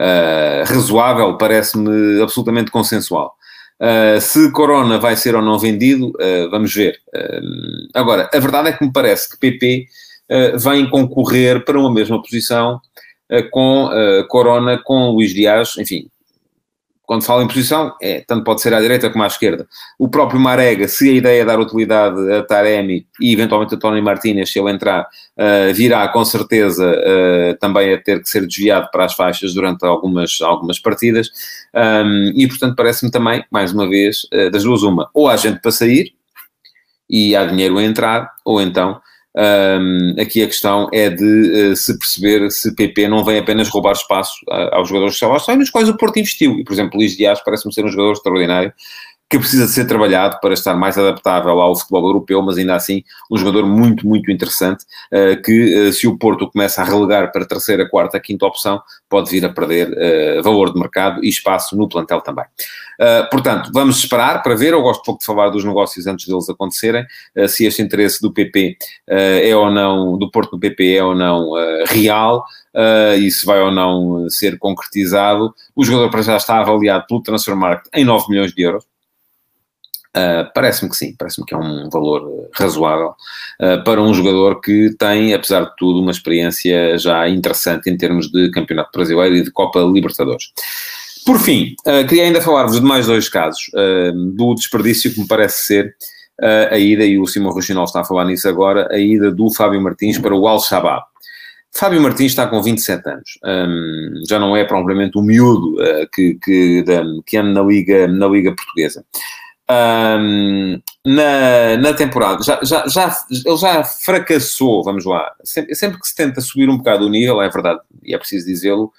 uh, 0.00 0.64
razoável, 0.66 1.36
parece-me 1.36 2.20
absolutamente 2.20 2.70
consensual. 2.70 3.36
Uh, 3.82 4.20
se 4.20 4.52
Corona 4.52 4.96
vai 4.96 5.16
ser 5.16 5.34
ou 5.34 5.42
não 5.42 5.58
vendido, 5.58 6.10
uh, 6.10 6.48
vamos 6.50 6.72
ver. 6.72 7.00
Uh, 7.12 7.88
agora, 7.92 8.30
a 8.32 8.38
verdade 8.38 8.68
é 8.68 8.72
que 8.72 8.84
me 8.84 8.92
parece 8.92 9.28
que 9.28 9.38
PP 9.38 9.86
vem 10.58 10.88
concorrer 10.88 11.62
para 11.62 11.78
uma 11.78 11.92
mesma 11.92 12.22
posição 12.22 12.80
com 13.40 13.86
uh, 13.86 14.26
Corona, 14.28 14.78
com 14.82 15.10
Luís 15.10 15.32
Dias, 15.32 15.76
enfim, 15.78 16.08
quando 17.12 17.24
falo 17.24 17.42
em 17.42 17.46
posição, 17.46 17.94
é, 18.00 18.24
tanto 18.26 18.42
pode 18.42 18.62
ser 18.62 18.72
à 18.72 18.80
direita 18.80 19.10
como 19.10 19.22
à 19.22 19.26
esquerda. 19.26 19.66
O 19.98 20.08
próprio 20.08 20.40
Marega, 20.40 20.88
se 20.88 21.10
a 21.10 21.12
ideia 21.12 21.42
é 21.42 21.44
dar 21.44 21.60
utilidade 21.60 22.32
a 22.32 22.42
Taremi 22.42 23.06
e 23.20 23.34
eventualmente 23.34 23.74
a 23.74 23.78
Tony 23.78 24.00
Martinez, 24.00 24.50
se 24.50 24.58
ele 24.58 24.70
entrar, 24.70 25.02
uh, 25.02 25.74
virá 25.74 26.08
com 26.08 26.24
certeza 26.24 26.90
uh, 26.90 27.58
também 27.58 27.92
a 27.92 28.00
ter 28.00 28.22
que 28.22 28.28
ser 28.30 28.46
desviado 28.46 28.88
para 28.90 29.04
as 29.04 29.14
faixas 29.14 29.52
durante 29.52 29.84
algumas, 29.84 30.40
algumas 30.40 30.78
partidas. 30.78 31.28
Um, 31.74 32.32
e 32.34 32.46
portanto, 32.48 32.76
parece-me 32.76 33.10
também, 33.10 33.44
mais 33.50 33.72
uma 33.72 33.86
vez, 33.86 34.22
uh, 34.32 34.50
das 34.50 34.62
duas, 34.62 34.82
uma, 34.82 35.10
ou 35.12 35.28
há 35.28 35.36
gente 35.36 35.60
para 35.60 35.70
sair 35.70 36.14
e 37.10 37.36
há 37.36 37.44
dinheiro 37.44 37.76
a 37.76 37.82
entrar, 37.82 38.30
ou 38.42 38.58
então 38.58 38.98
um, 39.34 40.14
aqui 40.20 40.42
a 40.42 40.46
questão 40.46 40.88
é 40.92 41.08
de 41.08 41.24
uh, 41.72 41.76
se 41.76 41.98
perceber 41.98 42.50
se 42.50 42.74
PP 42.74 43.08
não 43.08 43.24
vem 43.24 43.38
apenas 43.38 43.68
roubar 43.68 43.92
espaço 43.92 44.34
uh, 44.48 44.74
aos 44.74 44.88
jogadores 44.88 45.18
que 45.18 45.24
estavam 45.24 45.56
nos 45.56 45.70
quais 45.70 45.88
o 45.88 45.96
Porto 45.96 46.18
investiu. 46.18 46.58
E, 46.58 46.64
por 46.64 46.72
exemplo, 46.72 46.98
Luís 46.98 47.16
Dias 47.16 47.42
parece-me 47.42 47.72
ser 47.72 47.84
um 47.84 47.88
jogador 47.88 48.12
extraordinário 48.12 48.72
que 49.32 49.38
precisa 49.38 49.64
de 49.64 49.72
ser 49.72 49.86
trabalhado 49.86 50.38
para 50.42 50.52
estar 50.52 50.74
mais 50.74 50.98
adaptável 50.98 51.58
ao 51.58 51.74
futebol 51.74 52.06
europeu, 52.06 52.42
mas 52.42 52.58
ainda 52.58 52.74
assim 52.74 53.02
um 53.30 53.38
jogador 53.38 53.64
muito, 53.64 54.06
muito 54.06 54.30
interessante, 54.30 54.84
uh, 55.10 55.40
que 55.42 55.88
uh, 55.88 55.90
se 55.90 56.06
o 56.06 56.18
Porto 56.18 56.50
começa 56.50 56.82
a 56.82 56.84
relegar 56.84 57.32
para 57.32 57.46
terceira, 57.46 57.88
quarta, 57.88 58.20
quinta 58.20 58.44
opção, 58.44 58.82
pode 59.08 59.30
vir 59.30 59.42
a 59.46 59.48
perder 59.48 59.88
uh, 59.88 60.42
valor 60.42 60.70
de 60.70 60.78
mercado 60.78 61.24
e 61.24 61.30
espaço 61.30 61.74
no 61.74 61.88
plantel 61.88 62.20
também. 62.20 62.44
portanto, 63.30 63.70
vamos 63.72 63.96
esperar 64.00 64.42
para 64.42 64.54
ver, 64.54 64.74
eu 64.74 64.82
gosto 64.82 65.02
pouco 65.02 65.20
de 65.20 65.24
falar 65.24 65.48
dos 65.48 65.64
negócios 65.64 66.06
antes 66.06 66.28
deles 66.28 66.48
acontecerem, 66.50 67.06
se 67.48 67.64
este 67.64 67.80
interesse 67.80 68.20
do 68.20 68.32
PP 68.32 68.76
é 69.08 69.56
ou 69.56 69.70
não, 69.70 70.18
do 70.18 70.30
Porto 70.30 70.52
do 70.52 70.60
PP 70.60 70.96
é 70.96 71.02
ou 71.02 71.14
não 71.14 71.52
real, 71.88 72.44
uh, 72.74 73.16
e 73.16 73.30
se 73.30 73.44
vai 73.44 73.60
ou 73.60 73.70
não 73.70 74.28
ser 74.28 74.58
concretizado. 74.58 75.54
O 75.74 75.84
jogador 75.84 76.10
para 76.10 76.22
já 76.22 76.36
está 76.36 76.58
avaliado 76.58 77.06
pelo 77.06 77.22
Transfer 77.22 77.56
Market 77.56 77.88
em 77.94 78.04
9 78.04 78.26
milhões 78.28 78.52
de 78.52 78.62
euros, 78.62 78.84
Uh, 80.14 80.44
parece-me 80.54 80.90
que 80.90 80.96
sim, 80.96 81.14
parece-me 81.18 81.46
que 81.46 81.54
é 81.54 81.56
um 81.56 81.88
valor 81.88 82.50
razoável 82.52 83.14
uh, 83.58 83.82
para 83.82 84.02
um 84.02 84.12
jogador 84.12 84.60
que 84.60 84.94
tem, 84.98 85.32
apesar 85.32 85.64
de 85.64 85.76
tudo, 85.78 86.00
uma 86.00 86.10
experiência 86.10 86.98
já 86.98 87.26
interessante 87.30 87.88
em 87.88 87.96
termos 87.96 88.30
de 88.30 88.50
Campeonato 88.50 88.90
Brasileiro 88.92 89.36
e 89.36 89.42
de 89.42 89.50
Copa 89.50 89.80
Libertadores. 89.80 90.52
Por 91.24 91.38
fim, 91.38 91.74
uh, 91.86 92.06
queria 92.06 92.24
ainda 92.24 92.42
falar-vos 92.42 92.78
de 92.78 92.86
mais 92.86 93.06
dois 93.06 93.28
casos 93.28 93.70
do 94.34 94.54
desperdício 94.54 95.14
que 95.14 95.20
me 95.20 95.26
parece 95.26 95.64
ser 95.64 95.94
a 96.70 96.76
ida, 96.76 97.04
e 97.04 97.20
o 97.20 97.26
Simão 97.26 97.52
Rochinol 97.52 97.84
está 97.84 98.00
a 98.00 98.04
falar 98.04 98.24
nisso 98.24 98.48
agora, 98.48 98.88
a 98.90 98.98
ida 98.98 99.30
do 99.30 99.52
Fábio 99.52 99.80
Martins 99.80 100.18
para 100.18 100.34
o 100.34 100.48
Al-Shabaab. 100.48 101.04
Fábio 101.70 102.02
Martins 102.02 102.32
está 102.32 102.46
com 102.48 102.60
27 102.60 103.08
anos, 103.08 103.38
um, 103.44 104.22
já 104.28 104.38
não 104.38 104.56
é 104.56 104.64
propriamente 104.64 105.16
um 105.16 105.22
miúdo 105.22 105.76
uh, 105.76 106.06
que, 106.12 106.34
que, 106.42 106.84
que 107.24 107.36
anda 107.36 107.62
na 107.62 107.62
Liga, 107.62 108.08
na 108.08 108.26
Liga 108.26 108.54
Portuguesa 108.54 109.04
um, 109.70 110.80
na, 111.04 111.76
na 111.78 111.94
temporada, 111.94 112.42
já, 112.42 112.60
já, 112.62 112.86
já, 112.88 113.16
ele 113.30 113.56
já 113.56 113.84
fracassou, 113.84 114.82
vamos 114.82 115.04
lá, 115.04 115.32
sempre, 115.44 115.74
sempre 115.74 116.00
que 116.00 116.06
se 116.06 116.14
tenta 116.14 116.40
subir 116.40 116.68
um 116.68 116.76
bocado 116.76 117.06
o 117.06 117.08
nível, 117.08 117.40
é 117.40 117.48
verdade, 117.48 117.80
e 118.02 118.14
é 118.14 118.18
preciso 118.18 118.46
dizê-lo, 118.46 118.92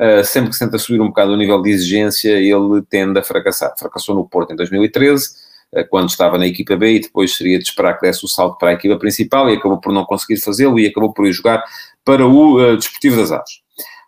uh, 0.00 0.24
sempre 0.24 0.50
que 0.50 0.56
se 0.56 0.64
tenta 0.64 0.78
subir 0.78 1.00
um 1.00 1.08
bocado 1.08 1.32
o 1.32 1.36
nível 1.36 1.60
de 1.60 1.70
exigência, 1.70 2.30
ele 2.30 2.82
tende 2.88 3.18
a 3.18 3.22
fracassar. 3.22 3.74
Fracassou 3.78 4.14
no 4.14 4.28
Porto 4.28 4.52
em 4.52 4.56
2013, 4.56 5.28
uh, 5.72 5.88
quando 5.88 6.08
estava 6.08 6.38
na 6.38 6.46
equipa 6.46 6.76
B, 6.76 6.94
e 6.94 7.00
depois 7.00 7.36
seria 7.36 7.58
de 7.58 7.64
esperar 7.64 7.94
que 7.98 8.06
desse 8.06 8.24
o 8.24 8.28
salto 8.28 8.58
para 8.58 8.70
a 8.70 8.74
equipa 8.74 8.98
principal, 8.98 9.50
e 9.50 9.54
acabou 9.54 9.80
por 9.80 9.92
não 9.92 10.04
conseguir 10.04 10.40
fazê-lo, 10.40 10.78
e 10.78 10.86
acabou 10.86 11.12
por 11.12 11.26
ir 11.26 11.32
jogar 11.32 11.62
para 12.04 12.26
o 12.26 12.60
uh, 12.60 12.76
Desportivo 12.76 13.16
das 13.16 13.32
Aves. 13.32 13.63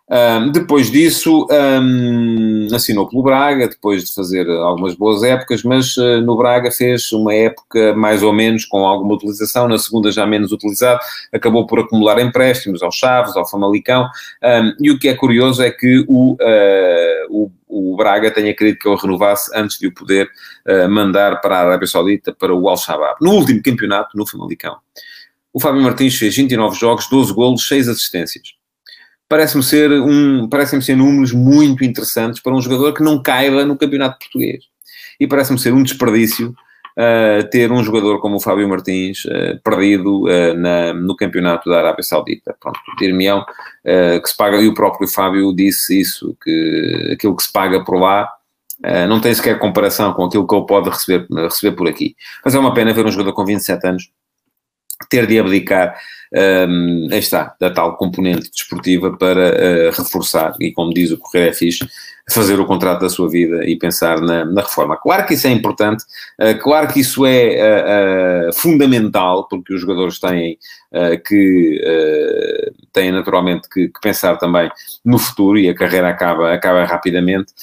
Um, 0.09 0.51
depois 0.53 0.89
disso, 0.89 1.45
um, 1.51 2.67
assinou 2.73 3.09
pelo 3.09 3.21
Braga, 3.21 3.67
depois 3.67 4.05
de 4.05 4.13
fazer 4.15 4.49
algumas 4.49 4.95
boas 4.95 5.21
épocas, 5.21 5.63
mas 5.63 5.97
uh, 5.97 6.21
no 6.21 6.37
Braga 6.37 6.71
fez 6.71 7.11
uma 7.11 7.33
época 7.33 7.93
mais 7.93 8.23
ou 8.23 8.31
menos 8.31 8.63
com 8.63 8.85
alguma 8.85 9.15
utilização, 9.15 9.67
na 9.67 9.77
segunda 9.77 10.09
já 10.09 10.25
menos 10.25 10.53
utilizado, 10.53 11.01
acabou 11.33 11.67
por 11.67 11.79
acumular 11.79 12.21
empréstimos 12.21 12.81
ao 12.81 12.89
Chaves, 12.89 13.35
ao 13.35 13.45
Famalicão, 13.45 14.07
um, 14.41 14.73
e 14.79 14.91
o 14.91 14.97
que 14.97 15.09
é 15.09 15.13
curioso 15.13 15.61
é 15.61 15.69
que 15.71 16.05
o, 16.07 16.35
uh, 16.35 17.27
o, 17.29 17.51
o, 17.67 17.97
Braga 17.97 18.31
tenha 18.31 18.55
querido 18.55 18.79
que 18.79 18.87
eu 18.87 18.95
renovasse 18.95 19.51
antes 19.53 19.77
de 19.77 19.87
o 19.87 19.93
poder 19.93 20.29
uh, 20.65 20.89
mandar 20.89 21.41
para 21.41 21.57
a 21.57 21.61
Arábia 21.63 21.87
Saudita, 21.87 22.31
para 22.31 22.55
o 22.55 22.69
Al-Shabaab. 22.69 23.17
No 23.19 23.33
último 23.33 23.61
campeonato, 23.61 24.17
no 24.17 24.25
Famalicão, 24.25 24.77
o 25.51 25.59
Fábio 25.59 25.81
Martins 25.81 26.15
fez 26.15 26.33
29 26.33 26.79
jogos, 26.79 27.09
12 27.09 27.33
golos, 27.33 27.67
6 27.67 27.89
assistências 27.89 28.56
parece-me 29.29 29.63
ser, 29.63 29.91
um, 29.91 30.47
parece 30.47 30.81
ser 30.81 30.95
números 30.95 31.31
muito 31.31 31.83
interessantes 31.83 32.41
para 32.41 32.53
um 32.53 32.61
jogador 32.61 32.93
que 32.93 33.03
não 33.03 33.21
caiba 33.21 33.65
no 33.65 33.77
campeonato 33.77 34.19
português. 34.19 34.63
E 35.19 35.27
parece-me 35.27 35.59
ser 35.59 35.73
um 35.73 35.83
desperdício 35.83 36.55
uh, 36.97 37.47
ter 37.49 37.71
um 37.71 37.83
jogador 37.83 38.19
como 38.19 38.37
o 38.37 38.39
Fábio 38.39 38.67
Martins 38.67 39.23
uh, 39.25 39.59
perdido 39.63 40.23
uh, 40.23 40.53
na, 40.55 40.93
no 40.93 41.15
campeonato 41.15 41.69
da 41.69 41.77
Arábia 41.77 42.03
Saudita. 42.03 42.55
Pronto, 42.59 42.79
dir-me-ão 42.99 43.45
que 44.21 44.27
se 44.27 44.35
paga, 44.35 44.57
e 44.57 44.67
o 44.67 44.73
próprio 44.73 45.07
Fábio 45.07 45.55
disse 45.55 46.01
isso, 46.01 46.35
que 46.43 47.11
aquilo 47.13 47.37
que 47.37 47.43
se 47.43 47.51
paga 47.51 47.85
por 47.85 47.97
lá 47.97 48.29
não 49.07 49.21
tem 49.21 49.33
sequer 49.33 49.57
comparação 49.59 50.11
com 50.11 50.25
aquilo 50.25 50.45
que 50.45 50.53
ele 50.53 50.65
pode 50.65 50.89
receber, 50.89 51.25
receber 51.31 51.73
por 51.73 51.87
aqui. 51.87 52.13
Mas 52.43 52.53
é 52.53 52.59
uma 52.59 52.73
pena 52.73 52.93
ver 52.93 53.05
um 53.05 53.11
jogador 53.11 53.31
com 53.31 53.45
27 53.45 53.87
anos 53.87 54.11
ter 55.09 55.25
de 55.25 55.39
abdicar 55.39 55.95
um, 56.33 57.07
aí 57.11 57.19
está, 57.19 57.55
da 57.59 57.69
tal 57.69 57.95
componente 57.95 58.51
desportiva 58.51 59.15
para 59.17 59.49
uh, 59.49 59.91
reforçar, 59.97 60.55
e 60.59 60.71
como 60.71 60.93
diz 60.93 61.11
o 61.11 61.17
Correio 61.17 61.49
é 61.49 61.53
fazer 62.29 62.59
o 62.59 62.65
contrato 62.65 63.01
da 63.01 63.09
sua 63.09 63.29
vida 63.29 63.63
e 63.65 63.77
pensar 63.77 64.19
na, 64.19 64.43
na 64.43 64.61
reforma. 64.61 64.97
Claro 64.97 65.25
que 65.25 65.35
isso 65.35 65.47
é 65.47 65.51
importante, 65.51 66.03
uh, 66.41 66.57
claro 66.61 66.91
que 66.91 66.99
isso 66.99 67.25
é 67.25 68.49
uh, 68.49 68.53
fundamental, 68.53 69.47
porque 69.47 69.73
os 69.73 69.81
jogadores 69.81 70.19
têm 70.19 70.57
que 71.25 71.81
têm 72.93 73.11
naturalmente 73.11 73.67
que, 73.69 73.89
que, 73.89 73.99
pensar 73.99 74.37
também 74.37 74.71
no 75.03 75.19
futuro 75.19 75.59
e 75.59 75.67
a 75.67 75.75
carreira 75.75 76.07
acaba, 76.07 76.53
acaba 76.53 76.85
rapidamente. 76.85 77.53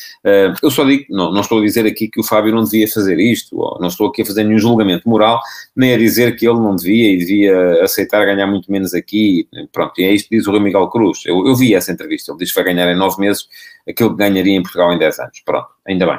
eu 0.63 0.71
só 0.71 0.85
digo, 0.85 1.07
não, 1.09 1.33
não 1.33 1.41
estou 1.41 1.59
a 1.59 1.63
dizer 1.63 1.87
aqui 1.87 2.07
que 2.07 2.21
o 2.21 2.23
Fábio 2.23 2.55
não 2.55 2.63
devia 2.63 2.87
fazer 2.87 3.19
isto, 3.19 3.57
não 3.81 3.89
estou 3.89 4.09
aqui 4.09 4.21
a 4.21 4.27
fazer 4.27 4.45
nenhum 4.45 4.59
julgamento 4.59 5.09
moral, 5.09 5.41
nem 5.75 5.95
a 5.95 5.99
dizer 5.99 6.37
que 6.37 6.47
ele 6.47 6.61
não 6.61 6.77
devia 6.77 7.13
e 7.13 7.17
devia 7.17 7.83
aceitar 7.83 8.27
ganhar 8.27 8.47
muito 8.55 8.71
menos 8.71 8.95
aqui. 8.95 9.49
Pronto, 9.73 9.93
e 9.99 10.05
é 10.05 10.13
isto 10.13 10.29
que 10.29 10.37
diz 10.37 10.47
o 10.47 10.51
Rui 10.51 10.61
Miguel 10.61 10.89
Cruz. 10.89 11.23
Eu, 11.27 11.47
eu 11.47 11.55
vi 11.55 11.75
essa 11.75 11.93
entrevista, 11.93 12.33
ele 12.33 12.39
diz 12.39 12.53
que 12.53 12.63
vai 12.63 12.73
ganhar 12.73 12.91
em 12.91 12.97
nove 12.97 13.21
meses 13.21 13.47
aquilo 13.89 14.11
que 14.11 14.17
ganharia 14.17 14.57
em 14.57 14.63
Portugal 14.63 14.93
em 14.93 14.99
10 14.99 15.19
anos. 15.19 15.43
Pronto, 15.45 15.69
ainda 15.87 16.07
bem. 16.07 16.19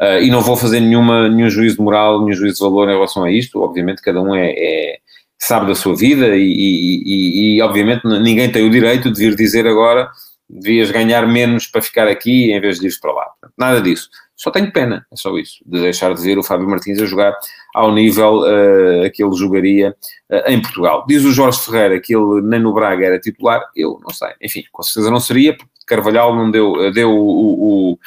Uh, 0.00 0.22
e 0.22 0.30
não 0.30 0.40
vou 0.40 0.56
fazer 0.56 0.80
nenhuma, 0.80 1.28
nenhum 1.28 1.50
juízo 1.50 1.76
de 1.76 1.82
moral, 1.82 2.20
nenhum 2.20 2.32
juízo 2.32 2.56
de 2.56 2.62
valor 2.62 2.88
em 2.88 2.94
relação 2.94 3.24
a 3.24 3.30
isto. 3.30 3.60
Obviamente, 3.60 4.00
cada 4.00 4.20
um 4.22 4.34
é, 4.34 4.50
é 4.50 4.98
sabe 5.38 5.66
da 5.66 5.74
sua 5.74 5.96
vida 5.96 6.36
e, 6.36 6.42
e, 6.42 7.02
e, 7.04 7.56
e, 7.56 7.62
obviamente, 7.62 8.06
ninguém 8.06 8.50
tem 8.50 8.66
o 8.66 8.70
direito 8.70 9.10
de 9.10 9.18
vir 9.18 9.34
dizer 9.34 9.66
agora 9.66 10.10
devias 10.48 10.90
ganhar 10.90 11.26
menos 11.26 11.66
para 11.66 11.80
ficar 11.80 12.08
aqui 12.08 12.52
em 12.52 12.60
vez 12.60 12.78
de 12.78 12.88
ir 12.88 13.00
para 13.00 13.12
lá. 13.12 13.26
Nada 13.56 13.80
disso. 13.80 14.08
Só 14.40 14.50
tenho 14.50 14.72
pena, 14.72 15.06
é 15.12 15.16
só 15.16 15.36
isso, 15.36 15.62
de 15.66 15.82
deixar 15.82 16.14
de 16.14 16.22
ver 16.22 16.38
o 16.38 16.42
Fábio 16.42 16.66
Martins 16.66 16.98
a 16.98 17.04
jogar 17.04 17.36
ao 17.74 17.92
nível 17.92 18.38
uh, 18.38 19.04
a 19.04 19.10
que 19.10 19.22
ele 19.22 19.36
jogaria 19.36 19.94
uh, 20.30 20.50
em 20.50 20.62
Portugal. 20.62 21.04
Diz 21.06 21.22
o 21.24 21.30
Jorge 21.30 21.60
Ferreira 21.60 22.00
que 22.00 22.16
ele 22.16 22.40
nem 22.40 22.58
no 22.58 22.72
Braga 22.72 23.04
era 23.04 23.20
titular, 23.20 23.60
eu 23.76 24.00
não 24.02 24.08
sei. 24.08 24.30
Enfim, 24.40 24.64
com 24.72 24.82
certeza 24.82 25.10
não 25.10 25.20
seria, 25.20 25.54
porque 25.54 25.70
Carvalhal 25.84 26.34
não 26.34 26.50
deu, 26.50 26.90
deu 26.90 27.10
o, 27.10 27.20
o, 27.20 27.92
o 27.92 27.98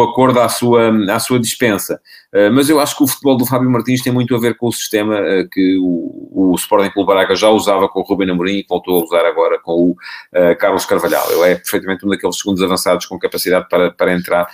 acordo 0.00 0.38
à 0.40 0.48
sua, 0.48 0.90
à 1.12 1.18
sua 1.18 1.40
dispensa. 1.40 2.00
Uh, 2.32 2.52
mas 2.52 2.68
eu 2.68 2.78
acho 2.78 2.96
que 2.96 3.02
o 3.02 3.08
futebol 3.08 3.36
do 3.36 3.44
Fábio 3.44 3.68
Martins 3.68 4.02
tem 4.02 4.12
muito 4.12 4.36
a 4.36 4.38
ver 4.38 4.56
com 4.56 4.68
o 4.68 4.72
sistema 4.72 5.20
uh, 5.20 5.48
que 5.50 5.78
o, 5.78 6.52
o 6.52 6.54
Sporting 6.54 6.90
Clube 6.90 7.12
Braga 7.12 7.34
já 7.34 7.48
usava 7.48 7.88
com 7.88 7.98
o 7.98 8.02
Rubem 8.04 8.30
Amorim 8.30 8.58
e 8.58 8.66
voltou 8.68 9.00
a 9.00 9.04
usar 9.04 9.26
agora 9.26 9.58
com 9.58 9.72
o 9.72 9.90
uh, 9.90 10.56
Carlos 10.58 10.84
Carvalhal. 10.84 11.26
Ele 11.32 11.52
é 11.52 11.54
perfeitamente 11.56 12.06
um 12.06 12.10
daqueles 12.10 12.36
segundos 12.38 12.62
avançados 12.62 13.06
com 13.06 13.18
capacidade 13.18 13.66
para, 13.68 13.90
para 13.90 14.14
entrar, 14.14 14.46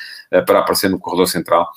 para 0.47 0.61
aparecer 0.61 0.89
no 0.89 0.99
corredor 0.99 1.29
central. 1.29 1.69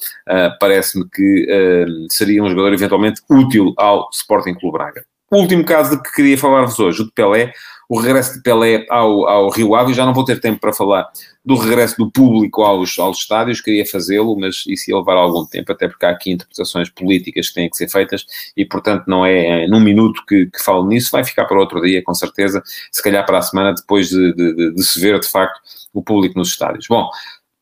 Parece-me 0.60 1.10
que 1.10 1.86
seria 2.10 2.44
um 2.44 2.50
jogador 2.50 2.74
eventualmente 2.74 3.22
útil 3.30 3.74
ao 3.78 4.10
Sporting 4.12 4.54
Clube 4.54 4.78
Braga. 4.78 5.04
O 5.32 5.38
último 5.38 5.64
caso 5.64 5.96
de 5.96 6.04
que 6.04 6.12
queria 6.12 6.38
falar-vos 6.38 6.80
hoje, 6.80 7.02
o 7.02 7.06
de 7.06 7.12
Pelé, 7.12 7.54
o 7.88 8.00
regresso 8.00 8.36
de 8.36 8.42
Pelé 8.44 8.86
ao, 8.90 9.28
ao 9.28 9.50
Rio 9.50 9.76
Ave, 9.76 9.94
já 9.94 10.06
não 10.06 10.14
vou 10.14 10.24
ter 10.24 10.40
tempo 10.40 10.60
para 10.60 10.72
falar 10.72 11.08
do 11.44 11.56
regresso 11.56 11.98
do 11.98 12.12
público 12.12 12.62
aos, 12.62 12.98
aos 13.00 13.18
estádios, 13.18 13.62
queria 13.62 13.86
fazê-lo, 13.86 14.36
mas 14.40 14.64
isso 14.68 14.92
ia 14.92 14.98
levar 14.98 15.18
algum 15.18 15.46
tempo, 15.46 15.72
até 15.72 15.88
porque 15.88 16.06
há 16.06 16.12
aqui 16.12 16.32
interpretações 16.32 16.90
políticas 16.90 17.50
que 17.50 17.56
têm 17.56 17.70
que 17.70 17.76
ser 17.76 17.90
feitas 17.90 18.26
e, 18.56 18.64
portanto, 18.64 19.06
não 19.08 19.26
é, 19.26 19.64
é 19.64 19.68
num 19.68 19.80
minuto 19.80 20.24
que, 20.28 20.46
que 20.46 20.64
falo 20.64 20.86
nisso, 20.86 21.10
vai 21.12 21.24
ficar 21.24 21.46
para 21.46 21.60
outro 21.60 21.82
dia, 21.82 22.04
com 22.04 22.14
certeza, 22.14 22.62
se 22.92 23.02
calhar 23.02 23.26
para 23.26 23.40
a 23.40 23.42
semana, 23.42 23.74
depois 23.74 24.10
de, 24.10 24.34
de, 24.34 24.56
de, 24.56 24.74
de 24.76 24.84
se 24.84 25.00
ver, 25.00 25.20
de 25.20 25.28
facto, 25.28 25.60
o 25.92 26.04
público 26.04 26.38
nos 26.38 26.50
estádios. 26.50 26.86
Bom, 26.88 27.10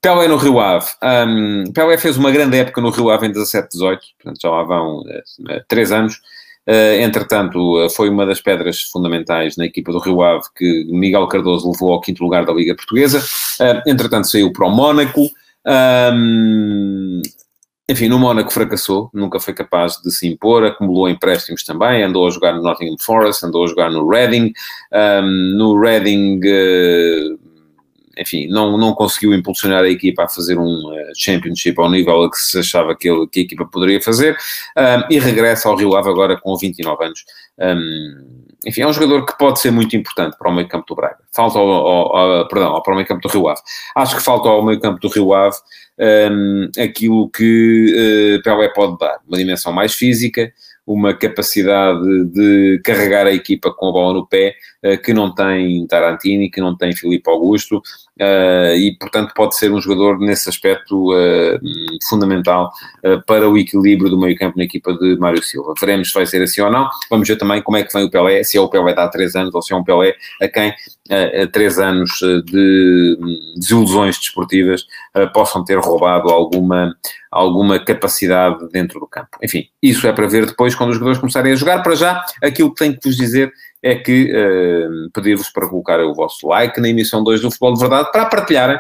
Pelé 0.02 0.28
no 0.28 0.38
Rio 0.38 0.60
Ave. 0.60 0.88
Um, 1.02 1.72
Pelé 1.74 1.98
fez 1.98 2.18
uma 2.18 2.32
grande 2.32 2.58
época 2.58 2.82
no 2.82 2.90
Rio 2.90 3.10
Ave 3.10 3.28
em 3.28 3.32
17-18, 3.32 3.70
portanto 4.18 4.42
já 4.42 4.50
lá 4.50 4.64
vão 4.64 5.00
uh, 5.00 5.64
três 5.68 5.92
anos. 5.92 6.20
Uh, 6.68 7.00
entretanto, 7.00 7.58
uh, 7.58 7.90
foi 7.90 8.10
uma 8.10 8.26
das 8.26 8.42
pedras 8.42 8.82
fundamentais 8.82 9.56
na 9.56 9.66
equipa 9.66 9.92
do 9.92 10.00
Rio 10.00 10.22
Ave 10.22 10.44
que 10.54 10.86
Miguel 10.90 11.26
Cardoso 11.28 11.72
levou 11.72 11.94
ao 11.94 12.02
quinto 12.02 12.22
lugar 12.22 12.46
da 12.46 12.52
Liga 12.52 12.76
Portuguesa. 12.76 13.20
Uh, 13.60 13.90
entretanto, 13.90 14.28
saiu 14.28 14.52
para 14.52 14.68
o 14.68 14.70
Mónaco. 14.70 15.30
Um, 15.66 17.22
enfim, 17.90 18.10
no 18.10 18.20
Mónaco 18.20 18.52
fracassou, 18.52 19.10
nunca 19.14 19.40
foi 19.40 19.54
capaz 19.54 19.94
de 20.04 20.12
se 20.12 20.28
impor, 20.28 20.66
acumulou 20.66 21.08
empréstimos 21.08 21.64
também, 21.64 22.04
andou 22.04 22.28
a 22.28 22.30
jogar 22.30 22.54
no 22.54 22.62
Nottingham 22.62 22.98
Forest, 23.00 23.46
andou 23.46 23.64
a 23.64 23.68
jogar 23.68 23.90
no 23.90 24.06
Reading. 24.06 24.52
Um, 24.92 25.58
no 25.58 25.80
Reading 25.80 26.42
enfim, 28.20 28.48
não, 28.48 28.78
não 28.78 28.94
conseguiu 28.94 29.34
impulsionar 29.34 29.84
a 29.84 29.90
equipa 29.90 30.24
a 30.24 30.30
fazer 30.30 30.58
um 30.58 30.92
uh, 30.92 31.12
championship 31.16 31.80
ao 31.80 31.90
nível 31.90 32.24
a 32.24 32.32
que 32.32 32.38
se 32.38 32.60
achava 32.60 32.96
que, 32.96 33.10
ele, 33.10 33.28
que 33.28 33.40
a 33.40 33.44
equipa 33.44 33.66
poderia 33.66 34.02
fazer, 34.02 34.38
um, 34.78 35.14
e 35.14 35.20
regressa 35.20 35.70
ao 35.70 35.76
Rio 35.76 35.96
Ave 35.96 36.10
agora 36.10 36.40
com 36.40 36.56
29 36.56 37.06
anos. 37.06 37.26
Um, 37.60 38.48
enfim, 38.66 38.82
é 38.82 38.88
um 38.88 38.94
jogador 38.94 39.26
que 39.26 39.38
pode 39.38 39.60
ser 39.60 39.72
muito 39.72 39.96
importante 39.96 40.36
para 40.38 40.50
o 40.50 40.54
meio 40.54 40.68
campo 40.68 40.86
do 40.88 40.96
Braga. 40.96 41.18
Falta 41.32 41.60
ao, 41.60 41.70
ao, 41.70 42.16
ao 42.16 42.48
perdão, 42.48 42.82
para 42.82 42.94
o 42.94 42.96
meio 42.96 43.08
campo 43.08 43.22
do 43.22 43.30
Rio 43.32 43.48
Ave. 43.48 43.62
Acho 43.96 44.16
que 44.16 44.22
falta 44.22 44.50
ao 44.50 44.66
meio 44.66 44.80
campo 44.80 45.00
do 45.00 45.08
Rio 45.08 45.34
Ave 45.34 45.56
um, 46.00 46.70
aquilo 46.78 47.30
que 47.30 48.38
uh, 48.40 48.44
Pelé 48.44 48.70
pode 48.70 48.98
dar. 48.98 49.20
Uma 49.28 49.38
dimensão 49.38 49.72
mais 49.72 49.94
física, 49.94 50.52
uma 50.86 51.14
capacidade 51.14 52.26
de 52.26 52.82
carregar 52.84 53.28
a 53.28 53.32
equipa 53.32 53.72
com 53.72 53.90
a 53.90 53.92
bola 53.92 54.14
no 54.16 54.28
pé 54.28 54.56
uh, 54.84 55.02
que 55.02 55.14
não 55.14 55.34
tem 55.34 55.86
Tarantini, 55.88 56.50
que 56.50 56.62
não 56.62 56.76
tem 56.76 56.96
Filipe 56.96 57.30
Augusto, 57.30 57.82
uh, 58.20 58.76
e 58.76 58.96
portanto 59.00 59.34
pode 59.36 59.56
ser 59.56 59.72
um 59.72 59.82
jogador 59.82 60.20
nesse 60.20 60.50
aspecto 60.50 61.14
uh, 61.14 61.60
fundamental 62.10 62.72
para 63.26 63.50
o 63.50 63.58
equilíbrio 63.58 64.10
do 64.10 64.20
meio 64.20 64.38
campo 64.38 64.58
na 64.58 64.64
equipa 64.64 64.94
de 64.94 65.18
Mário 65.18 65.42
Silva. 65.42 65.74
Veremos 65.80 66.10
se 66.10 66.14
vai 66.14 66.26
ser 66.26 66.42
assim 66.42 66.62
ou 66.62 66.72
não. 66.72 66.90
Vamos 67.10 67.28
ver 67.28 67.38
também 67.38 67.62
como 67.62 67.78
é 67.78 67.84
que 67.84 67.94
vem 67.94 68.04
o 68.04 68.10
Pelé, 68.10 68.44
se 68.44 68.58
é 68.58 68.62
o 68.62 68.68
Pelé 68.68 68.94
de 68.94 69.00
há 69.00 69.08
três 69.08 69.36
anos 69.36 69.54
ou 69.54 69.62
se 69.62 69.74
é 69.74 69.76
um 69.76 69.84
Pelé 69.84 70.16
a 70.42 70.48
quem 70.48 70.74
uh, 71.10 71.48
três 71.52 71.80
anos 71.80 72.12
de 72.46 73.18
desilusões 73.56 74.18
desportivas 74.18 74.86
possam 75.34 75.64
ter 75.64 75.78
roubado 75.80 76.30
alguma, 76.30 76.96
alguma 77.32 77.80
capacidade 77.80 78.70
dentro 78.70 79.00
do 79.00 79.08
campo. 79.08 79.38
Enfim, 79.44 79.66
isso 79.82 80.06
é 80.08 80.14
para 80.14 80.28
ver 80.28 80.46
depois 80.46 80.76
quando 80.76 80.90
os 80.90 80.96
jogadores 80.96 81.20
começarem 81.20 81.54
a 81.54 81.56
jogar. 81.56 81.82
Para 81.82 81.96
já, 81.96 82.24
aquilo 82.42 82.74
que 82.74 82.84
tenho 82.84 82.98
que 82.98 83.08
vos 83.08 83.18
dizer 83.18 83.52
é 83.82 83.96
que 83.96 84.32
uh, 84.32 85.10
pedir-vos 85.14 85.50
para 85.50 85.68
colocar 85.68 86.00
o 86.00 86.14
vosso 86.14 86.48
like 86.48 86.80
na 86.80 86.90
emissão 86.90 87.24
2 87.24 87.42
do 87.42 87.52
Futebol 87.52 87.74
de 87.74 87.80
Verdade, 87.80 88.12
para 88.12 88.26
partilharem, 88.26 88.80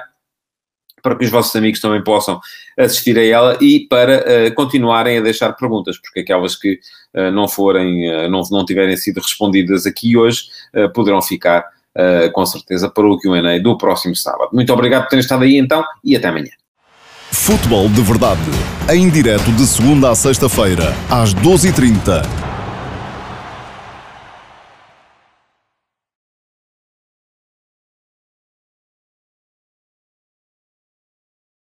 para 1.02 1.16
que 1.16 1.26
os 1.26 1.32
vossos 1.32 1.56
amigos 1.56 1.80
também 1.80 2.04
possam 2.04 2.40
assistir 2.78 3.18
a 3.18 3.24
ela 3.24 3.58
e 3.62 3.88
para 3.88 4.20
uh, 4.20 4.56
continuarem 4.56 5.18
a 5.18 5.22
deixar 5.22 5.54
perguntas, 5.54 5.98
porque 5.98 6.22
aquelas 6.22 6.56
que 6.56 6.80
uh, 7.16 7.32
não 7.32 7.48
forem, 7.48 8.10
uh, 8.14 8.30
não, 8.30 8.42
não 8.52 8.66
tiverem 8.66 8.98
sido 8.98 9.22
respondidas 9.22 9.86
aqui 9.86 10.18
hoje, 10.18 10.44
poderão 10.94 11.22
ficar 11.22 11.66
com 12.34 12.46
certeza 12.46 12.90
para 12.90 13.06
o 13.06 13.18
Q&A 13.18 13.60
do 13.60 13.78
próximo 13.78 14.16
sábado. 14.16 14.50
Muito 14.54 14.72
obrigado 14.72 15.04
por 15.04 15.10
terem 15.10 15.22
estado 15.22 15.44
aí 15.44 15.58
então 15.58 15.84
e 16.04 16.16
até 16.16 16.28
amanhã. 16.28 16.52
Futebol 17.32 17.90
de 17.90 18.02
Verdade, 18.02 18.42
em 18.90 19.10
direto 19.10 19.52
de 19.52 19.66
segunda 19.66 20.12
a 20.12 20.16
sexta-feira, 20.16 20.94
às 21.10 21.34
12h30 21.34 22.47